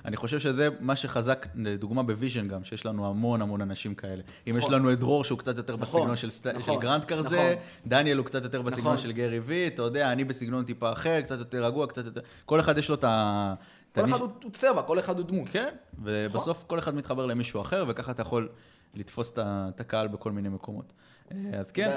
אני 0.05 0.17
חושב 0.17 0.39
שזה 0.39 0.69
מה 0.81 0.97
שחזק, 0.97 1.47
לדוגמה 1.55 2.03
בוויז'ן 2.03 2.49
גם, 2.49 2.65
שיש 2.65 2.87
לנו 2.87 3.07
המון 3.07 3.43
המון 3.43 3.61
אנשים 3.61 3.95
כאלה. 3.95 4.23
אם 4.47 4.55
יש 4.57 4.57
נכון. 4.57 4.73
לנו 4.73 4.93
את 4.93 4.99
דרור 4.99 5.25
שהוא 5.25 5.39
קצת 5.39 5.57
יותר 5.57 5.77
נכון, 5.77 6.01
בסגנון 6.01 6.17
של, 6.17 6.31
סט... 6.31 6.47
נכון, 6.47 6.75
של 6.75 6.81
גרנט 6.81 7.05
קרדון, 7.05 7.37
נכון. 7.37 7.63
דניאל 7.87 8.19
הוא 8.19 8.27
קצת 8.27 8.43
יותר 8.43 8.63
בסגנון 8.63 8.87
נכון. 8.87 8.99
של 8.99 9.13
גרי 9.13 9.39
וי, 9.39 9.67
אתה 9.67 9.83
יודע, 9.83 10.13
אני 10.13 10.25
בסגנון 10.25 10.65
טיפה 10.65 10.93
אחר, 10.93 11.21
קצת 11.21 11.39
יותר 11.39 11.65
רגוע, 11.65 11.87
קצת 11.87 12.05
יותר... 12.05 12.21
כל 12.47 12.61
אחד 12.61 12.79
יש 12.79 12.89
לו 12.89 12.95
את 12.95 13.05
ה... 13.05 13.55
כל 13.95 14.05
אחד 14.05 14.21
הוא 14.21 14.51
צבע, 14.53 14.83
כל 14.83 14.99
אחד 14.99 15.19
הוא 15.19 15.27
דמות. 15.27 15.49
כן, 15.49 15.75
ובסוף 15.99 16.65
כל 16.67 16.79
אחד 16.79 16.95
מתחבר 16.95 17.27
למישהו 17.27 17.61
אחר, 17.61 17.85
וככה 17.89 18.13
אתה 18.13 18.23
יכול 18.23 18.49
לתפוס 18.95 19.33
את 19.39 19.81
הקהל 19.81 20.09
בכל 20.09 20.33
מיני 20.33 20.49
מקומות. 20.49 20.93
אה, 21.33 21.37
אז 21.59 21.71
כן, 21.71 21.93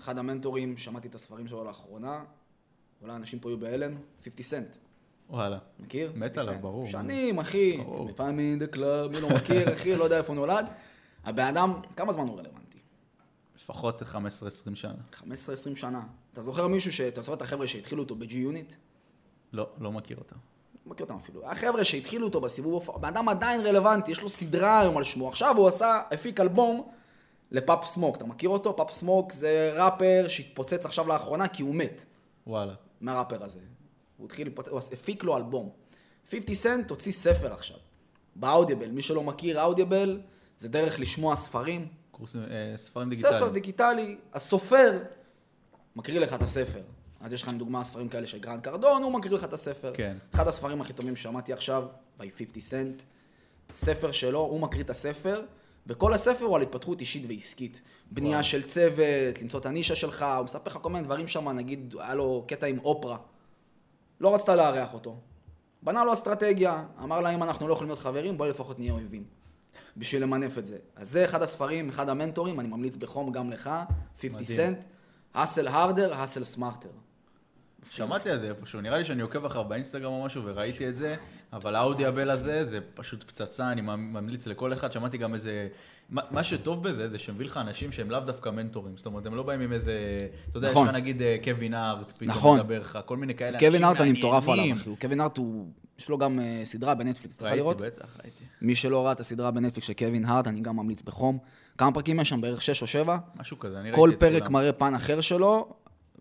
אחד 0.00 0.18
המנטורים, 0.18 0.76
שמעתי 0.76 1.08
את 1.08 1.14
הספרים 1.14 1.48
שלו 1.48 1.64
לאחרונה, 1.64 2.24
אולי 3.04 3.16
אנשים 3.16 3.38
פה 3.38 3.48
יהיו 3.48 3.58
בהלם, 3.58 3.96
50 4.24 4.44
סנט. 4.44 4.76
וואלה. 5.30 5.58
מכיר? 5.78 6.12
מת 6.14 6.34
עליו 6.34 6.48
50. 6.48 6.62
ברור. 6.62 6.86
שנים, 6.86 7.38
אחי. 7.38 7.76
ברור. 7.76 8.08
לפעמים 8.08 8.58
In 8.58 8.62
Da 8.62 8.66
Club, 8.66 9.10
מי 9.10 9.20
לא 9.20 9.28
מכיר, 9.28 9.72
אחי, 9.72 9.96
לא 9.96 10.04
יודע 10.04 10.18
איפה 10.18 10.34
נולד. 10.34 10.66
הבן 11.24 11.46
אדם, 11.46 11.80
כמה 11.96 12.12
זמן 12.12 12.28
הוא 12.28 12.38
רלוונטי? 12.38 12.78
לפחות 13.56 14.02
15-20 14.02 14.06
שנה. 14.74 14.94
15-20 15.12 15.24
שנה. 15.74 16.02
אתה 16.32 16.42
זוכר 16.42 16.66
מישהו, 16.66 17.08
אתה 17.08 17.22
זוכר 17.22 17.34
את 17.34 17.42
החבר'ה 17.42 17.66
שהתחילו 17.66 18.02
אותו 18.02 18.14
ב-G 18.14 18.32
Unit? 18.32 18.74
לא, 19.52 19.68
לא 19.80 19.92
מכיר 19.92 20.16
אותה. 20.16 20.34
לא 20.86 20.92
מכיר 20.92 21.06
אותם 21.06 21.16
אפילו. 21.16 21.46
החבר'ה 21.50 21.84
שהתחילו 21.84 22.26
אותו 22.26 22.40
בסיבוב 22.40 22.72
הופעה, 22.72 22.94
הבן 22.96 23.08
אדם 23.08 23.28
עדיין 23.28 23.60
רלוונטי, 23.66 24.10
יש 24.10 24.22
לו 24.22 24.28
סדרה 24.28 24.80
היום 24.80 24.96
על 24.96 25.04
שמו. 25.04 25.28
עכשיו 25.28 25.56
הוא 25.56 25.68
עשה, 25.68 26.02
הפיק 26.10 26.40
אלבום 26.40 26.88
לפאפ 27.50 27.84
סמוק. 27.84 28.16
אתה 28.16 28.24
מכיר 28.24 28.48
אותו? 28.48 28.76
פאפ 28.76 28.90
סמוק 28.90 29.32
זה 29.32 29.72
ראפר 29.76 30.24
שהתפוצץ 30.28 30.84
עכשיו 30.84 31.08
לאחרונה 31.08 31.48
כי 31.48 31.62
הוא 31.62 31.74
מת. 31.74 32.04
וואלה. 32.46 32.74
מהראפר 33.04 33.44
הזה. 33.44 33.60
הוא 34.16 34.26
התחיל, 34.26 34.50
הוא 34.70 34.80
הפיק 34.92 35.24
לו 35.24 35.36
אלבום. 35.36 35.70
50 36.30 36.54
סנט 36.54 36.90
הוציא 36.90 37.12
ספר 37.12 37.52
עכשיו. 37.52 37.76
באודיבל, 38.36 38.90
מי 38.90 39.02
שלא 39.02 39.22
מכיר, 39.22 39.62
אודיבל 39.62 40.20
זה 40.58 40.68
דרך 40.68 41.00
לשמוע 41.00 41.36
ספרים. 41.36 41.88
קורסים, 42.10 42.40
אה, 42.42 42.74
ספרים 42.76 43.10
דיגיטליים. 43.10 43.38
ספר 43.38 43.52
דיגיטלי, 43.52 44.16
הסופר 44.32 44.98
מקריא 45.96 46.20
לך 46.20 46.34
את 46.34 46.42
הספר. 46.42 46.82
אז 47.20 47.32
יש 47.32 47.42
לך 47.42 47.48
לדוגמה 47.48 47.84
ספרים 47.84 48.08
כאלה 48.08 48.26
של 48.26 48.38
גרנט 48.38 48.60
קרדון, 48.60 49.02
הוא 49.02 49.12
מקריא 49.12 49.34
לך 49.34 49.44
את 49.44 49.52
הספר. 49.52 49.92
כן. 49.96 50.16
אחד 50.34 50.48
הספרים 50.48 50.80
הכי 50.80 50.92
טובים 50.92 51.16
ששמעתי 51.16 51.52
עכשיו, 51.52 51.86
by 52.20 52.22
50 52.38 52.60
סנט, 52.60 53.02
ספר 53.72 54.12
שלו, 54.12 54.38
הוא 54.38 54.60
מקריא 54.60 54.82
את 54.82 54.90
הספר, 54.90 55.42
וכל 55.86 56.14
הספר 56.14 56.44
הוא 56.44 56.56
על 56.56 56.62
התפתחות 56.62 57.00
אישית 57.00 57.24
ועסקית. 57.28 57.82
בנייה 58.10 58.42
של 58.42 58.62
צוות, 58.62 59.42
למצוא 59.42 59.60
את 59.60 59.66
הנישה 59.66 59.96
שלך, 59.96 60.24
הוא 60.36 60.44
מספר 60.44 60.70
לך 60.70 60.78
כל 60.82 60.90
מיני 60.90 61.04
דברים 61.04 61.26
שם, 61.26 61.48
נגיד, 61.48 61.94
היה 61.98 62.14
לו 62.14 62.44
קטע 62.48 62.66
עם 62.66 62.78
אופרה. 62.78 63.16
לא 64.20 64.34
רצתה 64.34 64.56
לארח 64.56 64.94
אותו. 64.94 65.16
בנה 65.82 66.04
לו 66.04 66.12
אסטרטגיה, 66.12 66.84
אמר 67.02 67.20
לה, 67.20 67.30
אם 67.30 67.42
אנחנו 67.42 67.68
לא 67.68 67.72
יכולים 67.72 67.88
להיות 67.88 67.98
חברים, 67.98 68.38
בואי 68.38 68.50
לפחות 68.50 68.78
נהיה 68.78 68.92
אויבים. 68.92 69.24
בשביל 69.96 70.22
למנף 70.22 70.58
את 70.58 70.66
זה. 70.66 70.78
אז 70.96 71.10
זה 71.10 71.24
אחד 71.24 71.42
הספרים, 71.42 71.88
אחד 71.88 72.08
המנטורים, 72.08 72.60
אני 72.60 72.68
ממליץ 72.68 72.96
בחום 72.96 73.32
גם 73.32 73.50
לך, 73.50 73.70
50 74.14 74.32
מדהים. 74.32 74.46
סנט, 74.46 74.84
האסל 75.34 75.68
הרדר, 75.68 76.14
האסל 76.14 76.44
סמארטר. 76.44 76.88
שמעתי 77.90 78.30
על 78.30 78.40
זה 78.40 78.48
איפשהו, 78.48 78.80
נראה 78.80 78.98
לי 78.98 79.04
שאני 79.04 79.22
עוקב 79.22 79.44
אחריו 79.44 79.64
באינסטגרם 79.64 80.12
או 80.12 80.24
משהו 80.24 80.42
וראיתי 80.44 80.88
את 80.88 80.96
זה, 80.96 81.16
אבל 81.52 81.74
האודיאבל 81.74 82.30
הזה 82.30 82.70
זה 82.70 82.78
פשוט 82.94 83.22
פצצה, 83.22 83.72
אני 83.72 83.80
ממליץ 83.80 84.46
לכל 84.46 84.72
אחד, 84.72 84.92
שמעתי 84.92 85.18
גם 85.18 85.34
איזה... 85.34 85.68
מה 86.10 86.44
שטוב 86.44 86.88
בזה 86.88 87.08
זה 87.08 87.18
שמביא 87.18 87.46
לך 87.46 87.56
אנשים 87.56 87.92
שהם 87.92 88.10
לאו 88.10 88.20
דווקא 88.20 88.48
מנטורים, 88.48 88.96
זאת 88.96 89.06
אומרת, 89.06 89.26
הם 89.26 89.34
לא 89.34 89.42
באים 89.42 89.60
עם 89.60 89.72
איזה... 89.72 90.18
אתה 90.50 90.58
יודע, 90.58 90.68
יש 90.68 90.72
נכון. 90.72 90.88
לך 90.88 90.94
נגיד 90.94 91.22
אה, 91.22 91.36
קווין 91.44 91.74
הארט, 91.74 92.12
פתאום 92.12 92.30
נכון. 92.30 92.58
מדבר 92.58 92.80
לך, 92.80 92.98
כל 93.06 93.16
מיני 93.16 93.34
כאלה 93.34 93.58
קווין 93.58 93.84
הארט 93.84 94.00
אני 94.00 94.12
מעניינים. 94.12 94.18
מטורף 94.18 94.48
עליו, 94.48 94.76
אחי. 94.76 94.90
קווין 95.00 95.20
הארט 95.20 95.36
הוא... 95.36 95.66
יש 95.98 96.08
לו 96.08 96.18
גם 96.18 96.40
אה, 96.40 96.62
סדרה 96.64 96.94
בנטפליקס, 96.94 97.38
צריך 97.38 97.54
לראות? 97.54 97.80
ראיתי, 97.80 97.96
בטח, 97.96 98.08
ראיתי. 98.22 98.44
מי 98.62 98.74
שלא 98.74 99.04
ראה 99.04 99.12
את 99.12 99.20
הסדרה 99.20 99.50
בנטפליקס 99.50 99.86
של 99.86 99.92
קווין 99.92 100.24
הארט, 100.24 100.46
אני 100.46 100.60
גם 100.60 100.76
ממליץ 100.76 101.02
בחום. 101.02 101.38
כמה 101.78 101.92
פרקים 101.92 102.20
יש 102.20 102.28
שם? 102.28 102.40
בערך 102.40 102.62
6 102.62 102.82
או 102.82 102.86
7? 102.86 103.18
משהו 103.36 103.58
כזה, 103.58 103.76
אני 103.76 103.82
ראיתי 103.84 103.96
כל 103.96 104.10
את 104.10 104.20
פרק 104.20 104.42
כולם. 104.42 104.52
מראה 104.52 104.72
פן 104.72 104.94
אחר 104.94 105.20
שלו. 105.20 105.74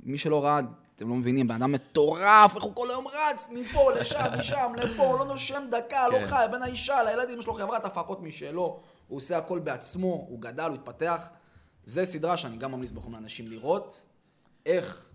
מי 0.04 0.18
שלא 0.18 0.44
ראה, 0.44 0.60
אתם 0.96 1.10
לא 1.10 1.16
מבינים, 1.16 1.48
בן 1.48 1.56
אדם 1.56 1.72
מטורף, 1.72 2.56
איך 2.56 2.64
הוא 2.64 2.76
כל 2.76 2.90
היום 2.90 3.08
רץ 3.08 3.50
מפה, 3.52 3.94
לשם, 3.94 4.24
משם, 4.40 4.74
לפה, 4.78 5.18
לא 5.20 5.26
נושם 5.26 5.64
דקה, 5.72 6.08
לא 6.08 6.20
כן. 6.20 6.28
חי, 6.28 6.46
בין 6.52 6.62
האישה, 6.62 7.04
לילדים, 7.04 7.40
יש 7.40 7.48
לו 7.48 7.54
חברת 7.54 7.86
הפקות 7.86 8.22
משלו, 8.22 8.80
הוא 9.08 9.18
עושה 9.18 9.38
הכל 9.38 9.60
בעצמו, 9.60 10.26
הוא 10.30 10.42
גדל, 10.42 10.64
הוא 10.64 10.76
התפתח. 10.76 11.30
זה 11.84 12.06
סדרה 12.06 12.38
שאני 12.38 12.58
גם 12.58 12.72
ממליץ 12.72 12.92
בחום 12.92 13.14
לאנשים 13.14 13.48
לראות, 13.48 14.06
איך 14.66 15.10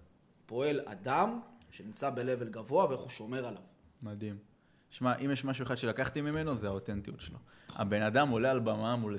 פועל 0.46 0.80
אדם 0.84 1.40
שנמצא 1.70 2.10
ב-level 2.10 2.50
גבוה 2.50 2.88
ואיך 2.88 3.00
הוא 3.00 3.10
שומר 3.10 3.46
עליו. 3.46 3.62
מדהים. 4.02 4.47
שמע, 4.90 5.16
אם 5.16 5.31
יש 5.31 5.44
משהו 5.44 5.62
אחד 5.62 5.77
שלקחתי 5.77 6.20
ממנו, 6.20 6.59
זה 6.59 6.66
האותנטיות 6.66 7.20
שלו. 7.20 7.38
הבן 7.77 8.03
אדם 8.03 8.29
עולה 8.29 8.51
על 8.51 8.59
במה 8.59 8.96
מול 8.96 9.16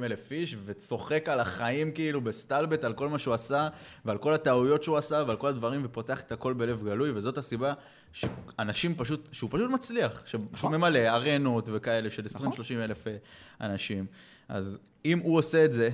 20-30 0.00 0.04
אלף 0.04 0.32
איש 0.32 0.56
וצוחק 0.64 1.28
על 1.28 1.40
החיים 1.40 1.92
כאילו 1.92 2.20
בסטלבט, 2.20 2.84
על 2.84 2.92
כל 2.92 3.08
מה 3.08 3.18
שהוא 3.18 3.34
עשה, 3.34 3.68
ועל 4.04 4.18
כל 4.18 4.34
הטעויות 4.34 4.82
שהוא 4.82 4.96
עשה, 4.96 5.24
ועל 5.26 5.36
כל 5.36 5.48
הדברים, 5.48 5.80
ופותח 5.84 6.20
את 6.20 6.32
הכל 6.32 6.52
בלב 6.52 6.84
גלוי, 6.84 7.10
וזאת 7.10 7.38
הסיבה 7.38 7.74
שאנשים 8.12 8.94
פשוט, 8.94 9.28
שהוא 9.32 9.50
פשוט 9.52 9.70
מצליח, 9.70 10.22
שהוא 10.26 10.42
נכון. 10.52 10.74
ממלא 10.74 10.98
ארנות 10.98 11.68
וכאלה 11.72 12.10
של 12.10 12.26
20-30 12.26 12.46
אלף 12.74 13.06
אה, 13.06 13.16
אנשים. 13.60 14.06
אז 14.48 14.76
אם 15.04 15.18
הוא 15.18 15.38
עושה 15.38 15.64
את 15.64 15.72
זה, 15.72 15.90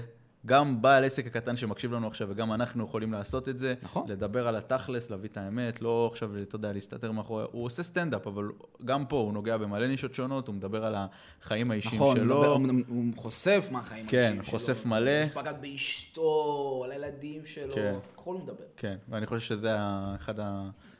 גם 0.48 0.82
בעל 0.82 1.04
עסק 1.04 1.26
הקטן 1.26 1.56
שמקשיב 1.56 1.92
לנו 1.92 2.06
עכשיו, 2.06 2.28
וגם 2.30 2.52
אנחנו 2.52 2.84
יכולים 2.84 3.12
לעשות 3.12 3.48
את 3.48 3.58
זה. 3.58 3.74
נכון. 3.82 4.10
לדבר 4.10 4.48
על 4.48 4.56
התכלס, 4.56 5.10
להביא 5.10 5.28
את 5.28 5.36
האמת, 5.36 5.82
לא 5.82 6.08
עכשיו, 6.12 6.42
אתה 6.42 6.56
יודע, 6.56 6.72
להסתתר 6.72 7.12
מאחורי... 7.12 7.44
הוא 7.52 7.64
עושה 7.64 7.82
סטנדאפ, 7.82 8.26
אבל 8.26 8.44
גם 8.84 9.06
פה 9.06 9.16
הוא 9.16 9.32
נוגע 9.32 9.56
במלא 9.56 9.86
נישות 9.86 10.14
שונות, 10.14 10.46
הוא 10.48 10.54
מדבר 10.54 10.84
על 10.84 10.94
החיים 11.42 11.70
האישיים 11.70 11.94
נכון, 11.94 12.16
שלו. 12.16 12.24
מדבר- 12.34 12.54
הוא 12.54 12.84
הוא 12.88 13.04
חושף 13.16 13.68
מהחיים 13.70 14.06
כן, 14.06 14.18
האישיים 14.18 14.42
שלו. 14.42 14.58
חושף 14.58 14.86
מלא. 14.86 15.10
הוא 15.22 15.42
פגע 15.42 15.52
באשתו, 15.52 16.82
על 16.84 16.92
הילדים 16.92 17.46
שלו, 17.46 17.74
כן. 17.74 17.94
הכל 18.14 18.34
הוא 18.34 18.42
מדבר. 18.42 18.64
כן, 18.76 18.96
ואני 19.08 19.26
חושב 19.26 19.40
שזה 19.40 19.76
אחד 20.16 20.34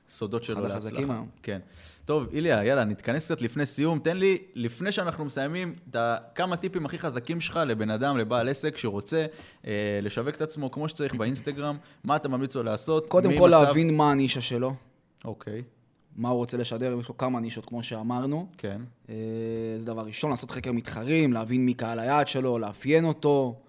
הסודות 0.09 0.45
שלו 0.45 0.55
אחד 0.55 0.63
להצלחה. 0.63 0.87
החזקים 0.89 1.11
היום. 1.11 1.29
כן. 1.43 1.61
טוב, 2.09 2.27
איליה, 2.33 2.64
יאללה, 2.64 2.85
נתכנס 2.85 3.25
קצת 3.25 3.42
לפני 3.42 3.66
סיום. 3.66 3.99
תן 3.99 4.16
לי, 4.16 4.38
לפני 4.55 4.92
שאנחנו 4.92 5.25
מסיימים, 5.25 5.75
את 5.90 5.97
כמה 6.35 6.57
טיפים 6.57 6.87
הכי 6.87 6.99
חזקים 6.99 7.40
שלך 7.40 7.61
לבן 7.66 7.90
אדם, 7.90 8.16
לבעל 8.16 8.49
עסק 8.49 8.77
שרוצה 8.77 9.27
אה, 9.66 9.99
לשווק 10.03 10.35
את 10.35 10.40
עצמו 10.40 10.71
כמו 10.71 10.88
שצריך 10.88 11.14
באינסטגרם, 11.14 11.77
מה 12.05 12.16
אתה 12.16 12.29
ממליץ 12.29 12.55
לו 12.55 12.62
לעשות? 12.62 13.09
קודם 13.09 13.38
כל 13.38 13.49
להבין 13.49 13.97
מה 13.97 14.11
הנישה 14.11 14.40
שלו, 14.40 14.75
אוקיי, 15.25 15.62
מה 16.16 16.29
הוא 16.29 16.37
רוצה 16.37 16.57
לשדר, 16.57 16.97
יש 17.01 17.09
לו 17.09 17.16
כמה 17.16 17.40
נישות, 17.40 17.66
כמו 17.66 17.83
שאמרנו. 17.83 18.47
כן. 18.59 18.81
אה, 19.09 19.14
זה 19.77 19.87
דבר 19.87 20.03
ראשון, 20.03 20.31
לעשות 20.31 20.51
חקר 20.51 20.73
מתחרים, 20.73 21.33
להבין 21.33 21.66
מי 21.66 21.75
קהל 21.75 21.99
היעד 21.99 22.29
שלו, 22.29 22.59
לאפיין 22.59 23.05
אותו. 23.05 23.61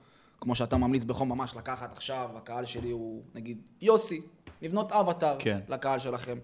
כמו 0.42 0.56
שאתה 0.56 0.78
ממליץ 0.78 1.04
בחום 1.04 1.30
ממש 1.30 1.56
לקחת 1.56 1.92
עכשיו, 1.92 2.30
הקהל 2.36 2.66
שלי 2.66 2.92
הוא 2.92 3.24
נגיד 3.36 3.62
יוסי, 3.82 4.22
לבנות 4.62 4.92
אבטאר 4.92 5.36
כן. 5.40 5.60
לקהל 5.70 6.00
שלכם. 6.00 6.38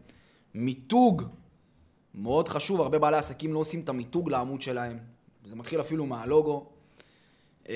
מיתוג, 0.53 1.23
מאוד 2.15 2.47
חשוב, 2.47 2.81
הרבה 2.81 2.99
בעלי 2.99 3.17
עסקים 3.17 3.53
לא 3.53 3.59
עושים 3.59 3.79
את 3.79 3.89
המיתוג 3.89 4.29
לעמוד 4.29 4.61
שלהם. 4.61 4.97
זה 5.45 5.55
מתחיל 5.55 5.81
אפילו 5.81 6.05
מהלוגו. 6.05 6.65
אה, 7.69 7.75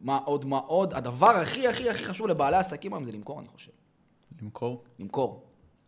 מה 0.00 0.18
עוד, 0.24 0.44
מה 0.44 0.58
עוד? 0.58 0.94
הדבר 0.94 1.30
הכי 1.30 1.68
הכי 1.68 1.90
הכי 1.90 2.04
חשוב 2.04 2.26
לבעלי 2.26 2.56
עסקים 2.56 2.92
היום 2.92 3.04
זה 3.04 3.12
למכור, 3.12 3.40
אני 3.40 3.48
חושב. 3.48 3.72
למכור? 4.42 4.84
למכור. 4.98 5.44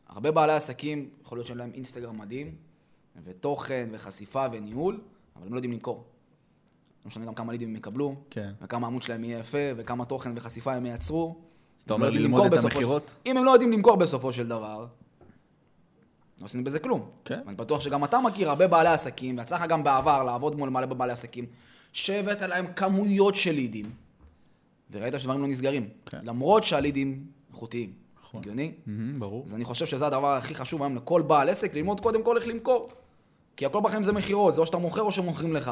הרבה 0.09 0.31
בעלי 0.31 0.53
עסקים, 0.53 1.11
יכול 1.23 1.39
להיות 1.39 1.47
שאין 1.47 1.59
להם 1.59 1.71
אינסטגרם 1.75 2.19
מדהים, 2.19 2.55
ותוכן, 3.25 3.89
וחשיפה, 3.93 4.47
וניהול, 4.53 5.01
אבל 5.37 5.47
הם 5.47 5.53
לא 5.53 5.59
יודעים 5.59 5.73
למכור. 5.73 6.05
לא 7.05 7.09
משנה 7.09 7.25
גם 7.25 7.35
כמה 7.35 7.53
לידים 7.53 7.69
הם 7.69 7.77
יקבלו, 7.77 8.15
כן. 8.31 8.53
וכמה 8.63 8.87
העמוד 8.87 9.03
שלהם 9.03 9.25
יהיה 9.25 9.39
יפה, 9.39 9.59
וכמה 9.77 10.05
תוכן 10.05 10.33
וחשיפה 10.37 10.73
הם 10.73 10.87
ייצרו. 10.87 11.37
אז 11.79 11.83
אתה 11.83 11.95
אומר 11.95 12.11
לא 12.11 12.17
ללמוד 12.17 12.55
את 12.55 12.65
המכירות? 12.65 13.15
אם 13.27 13.37
הם 13.37 13.45
לא 13.45 13.51
יודעים 13.51 13.73
למכור 13.73 13.97
בסופו 13.97 14.33
של 14.33 14.49
דבר, 14.49 14.87
לא 16.43 16.47
עושים 16.47 16.65
בזה 16.65 16.79
כלום. 16.79 17.09
כן. 17.25 17.41
ואני 17.47 17.57
בטוח 17.57 17.81
שגם 17.81 18.05
אתה 18.05 18.21
מכיר 18.21 18.49
הרבה 18.49 18.67
בעלי 18.67 18.89
עסקים, 18.89 19.39
ויצא 19.39 19.57
לך 19.57 19.67
גם 19.67 19.85
בעבר 19.85 20.23
לעבוד 20.23 20.57
מול 20.57 20.69
מלא 20.69 20.87
בעלי 20.87 21.13
עסקים, 21.13 21.47
שהבאת 21.93 22.43
להם 22.43 22.67
כמויות 22.77 23.35
של 23.35 23.53
לידים, 23.53 23.91
וראית 24.91 25.15
שדברים 25.19 25.41
לא 25.41 25.49
נסגרים. 25.49 25.89
כן. 26.07 26.19
למרות 26.23 26.65
שהלידים 26.65 27.27
איכותיים. 27.51 27.93
נכון. 28.21 28.41
הגיוני? 28.41 28.73
מהמם, 28.87 29.21
ברור. 29.21 29.45
אז 29.47 29.55
אני 29.55 29.65
חושב 29.65 29.87
שזה 29.87 30.07
הדבר 30.07 30.37
הכי 30.37 30.55
חשוב 30.55 30.83
היום 30.83 30.97
לכל 30.97 31.23
בעל 31.23 31.49
עסק, 31.49 31.75
ללמוד 31.75 32.01
קודם 32.01 32.23
כל 32.23 32.37
איך 32.37 32.47
למכור. 32.47 32.89
כי 33.57 33.67
הכל 33.67 33.81
בחיים 33.83 34.03
זה 34.03 34.13
מכירות, 34.13 34.55
זה 34.55 34.61
או 34.61 34.67
שאתה 34.67 34.79
מוכר 34.79 35.03
או 35.03 35.13
שמוכרים 35.13 35.53
לך. 35.53 35.71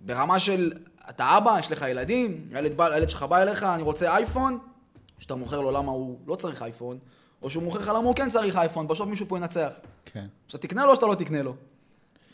ברמה 0.00 0.40
של, 0.40 0.72
אתה 1.10 1.38
אבא, 1.38 1.58
יש 1.58 1.72
לך 1.72 1.84
ילדים, 1.90 2.48
הילד, 2.52 2.80
הילד 2.80 3.10
שלך 3.10 3.22
בא 3.22 3.42
אליך, 3.42 3.62
אני 3.62 3.82
רוצה 3.82 4.16
אייפון, 4.16 4.58
שאתה 5.18 5.34
מוכר 5.34 5.60
לו 5.60 5.70
למה 5.70 5.92
הוא 5.92 6.18
לא 6.26 6.34
צריך 6.34 6.62
אייפון, 6.62 6.98
או 7.42 7.50
שהוא 7.50 7.62
מוכר 7.62 7.78
לך 7.78 7.88
למה 7.88 7.98
הוא 7.98 8.14
כן 8.14 8.28
צריך 8.28 8.56
אייפון, 8.56 8.88
בסוף 8.88 9.08
מישהו 9.08 9.26
פה 9.28 9.38
ינצח. 9.38 9.72
כן. 10.04 10.26
שאתה 10.48 10.58
תקנה 10.58 10.84
לו 10.84 10.90
או 10.90 10.94
שאתה 10.94 11.06
לא 11.06 11.14
תקנה 11.14 11.42
לו. 11.42 11.54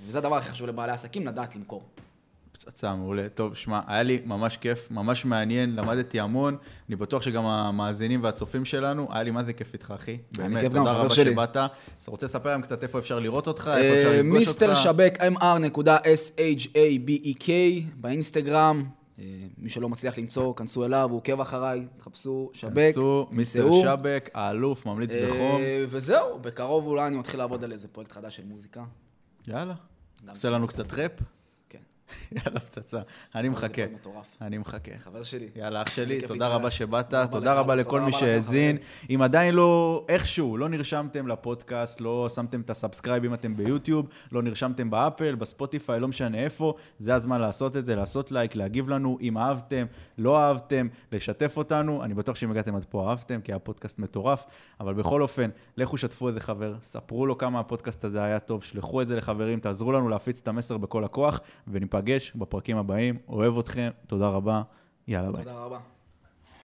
וזה 0.06 0.18
הדבר 0.18 0.36
הכי 0.36 0.50
חשוב 0.50 0.66
לבעלי 0.66 0.92
עסקים, 0.92 1.26
לדעת 1.26 1.56
למכור. 1.56 1.82
פצצה, 2.52 2.94
מעולה. 2.94 3.28
טוב, 3.34 3.54
שמע, 3.54 3.80
היה 3.86 4.02
לי 4.02 4.20
ממש 4.24 4.56
כיף, 4.56 4.90
ממש 4.90 5.24
מעניין, 5.24 5.76
למדתי 5.76 6.20
המון. 6.20 6.56
אני 6.88 6.96
בטוח 6.96 7.22
שגם 7.22 7.46
המאזינים 7.46 8.22
והצופים 8.22 8.64
שלנו, 8.64 9.08
היה 9.10 9.22
לי 9.22 9.30
מה 9.30 9.44
זה 9.44 9.52
כיף 9.52 9.72
איתך, 9.72 9.94
אחי. 9.96 10.18
באמת, 10.38 10.64
תודה 10.64 10.92
רבה 10.92 11.14
שלי. 11.14 11.32
שבאת. 11.32 11.56
אז 11.56 12.08
רוצה 12.08 12.26
לספר 12.26 12.50
להם 12.50 12.62
קצת 12.62 12.82
איפה 12.82 12.98
אפשר 12.98 13.18
לראות 13.18 13.46
אותך, 13.46 13.70
איפה 13.76 13.96
אפשר 13.96 14.08
אה, 14.08 14.20
לפגוש 14.22 14.48
אותך? 14.48 14.62
מיסטר 14.62 14.74
שבק, 14.74 15.18
mr.shabek 15.20 16.80
באינסטגרם. 17.96 18.84
אה, 19.18 19.24
מי 19.58 19.68
שלא 19.68 19.88
מצליח 19.88 20.18
למצוא, 20.18 20.54
כנסו 20.54 20.84
אליו, 20.84 21.08
הוא 21.10 21.16
עוקב 21.16 21.40
אחריי, 21.40 21.86
תחפשו 21.96 22.50
שבק. 22.52 22.90
כנסו, 22.94 23.28
מיסטר. 23.30 23.70
שבק, 23.82 24.30
האלוף, 24.34 24.86
ממליץ 24.86 25.10
בחום. 25.10 25.60
אה, 25.60 25.84
וזהו, 25.88 26.38
בקרוב 26.38 26.86
אולי 26.86 27.06
אני 27.06 27.16
מתחיל 27.16 27.40
לעבוד 27.40 27.64
על 27.64 27.72
איזה 27.72 27.88
פרויקט 27.88 28.12
חדש 28.12 28.36
של 28.36 28.44
מוזיקה. 28.44 28.84
יאללה. 29.48 29.74
עושה 30.30 30.50
לנו 30.50 30.66
קצת 30.66 30.92
ראפ? 30.92 31.12
יאללה, 32.32 32.60
פצצה. 32.60 33.00
אני 33.34 33.48
מחכה. 33.48 33.82
אני 34.40 34.58
מחכה. 34.58 34.90
חבר 34.98 35.22
שלי. 35.22 35.48
יאללה, 35.56 35.82
אח 35.82 35.90
שלי, 35.90 36.20
תודה. 36.20 36.48
רבה 36.48 36.70
שבאת, 36.70 37.14
תודה 37.30 37.54
רבה 37.54 37.74
לכל 37.74 38.00
מי 38.00 38.12
שהאזין. 38.12 38.76
אם 39.10 39.22
עדיין 39.22 39.54
לא, 39.54 40.04
איכשהו, 40.08 40.56
לא 40.56 40.68
נרשמתם 40.68 41.28
לפודקאסט, 41.28 42.00
לא 42.00 42.28
שמתם 42.28 42.60
את 42.60 42.70
ה 42.70 42.76
subscribe 42.76 43.24
אם 43.24 43.34
אתם 43.34 43.56
ביוטיוב, 43.56 44.08
לא 44.32 44.42
נרשמתם 44.42 44.90
באפל, 44.90 45.34
בספוטיפיי, 45.34 46.00
לא 46.00 46.08
משנה 46.08 46.38
איפה, 46.38 46.74
זה 46.98 47.14
הזמן 47.14 47.40
לעשות 47.40 47.76
את 47.76 47.86
זה, 47.86 47.96
לעשות 47.96 48.32
לייק, 48.32 48.56
להגיב 48.56 48.88
לנו, 48.88 49.18
אם 49.20 49.38
אהבתם, 49.38 49.86
לא 50.18 50.38
אהבתם, 50.38 50.88
לשתף 51.12 51.56
אותנו. 51.56 52.04
אני 52.04 52.14
בטוח 52.14 52.36
שאם 52.36 52.50
הגעתם 52.50 52.76
עד 52.76 52.84
פה 52.84 53.10
אהבתם, 53.10 53.40
כי 53.40 53.52
היה 53.52 53.58
פודקאסט 53.58 53.98
מטורף, 53.98 54.44
אבל 54.80 54.94
בכל 54.94 55.22
אופן, 55.22 55.50
לכו 55.76 55.96
שתפו 55.96 56.28
איזה 56.28 56.40
חבר, 56.40 56.74
ספרו 56.82 57.26
לו 57.26 57.38
כמה 57.38 57.60
הפודקאסט 57.60 58.04
הזה 58.04 58.24
היה 58.24 58.38
טוב, 58.38 58.64
שלחו 58.64 59.02
את 59.02 59.08
זה 59.08 59.16
לחברים, 59.16 59.60
תעזרו 59.60 59.92
לנו 59.92 60.08
להפיץ 60.08 60.40
את 60.40 60.48
המסר 60.48 60.76
בכל 60.76 61.04
הכוח, 61.04 61.40
וניפגש 61.96 62.32
בפרקים 62.36 62.76
הבאים. 62.76 63.18
אוהב 63.28 63.58
אתכם, 63.58 63.90
תודה 64.06 64.28
רבה, 64.28 64.62
יאללה 65.08 65.32
ביי. 65.32 65.44
תודה 65.44 65.64
רבה. 65.64 65.78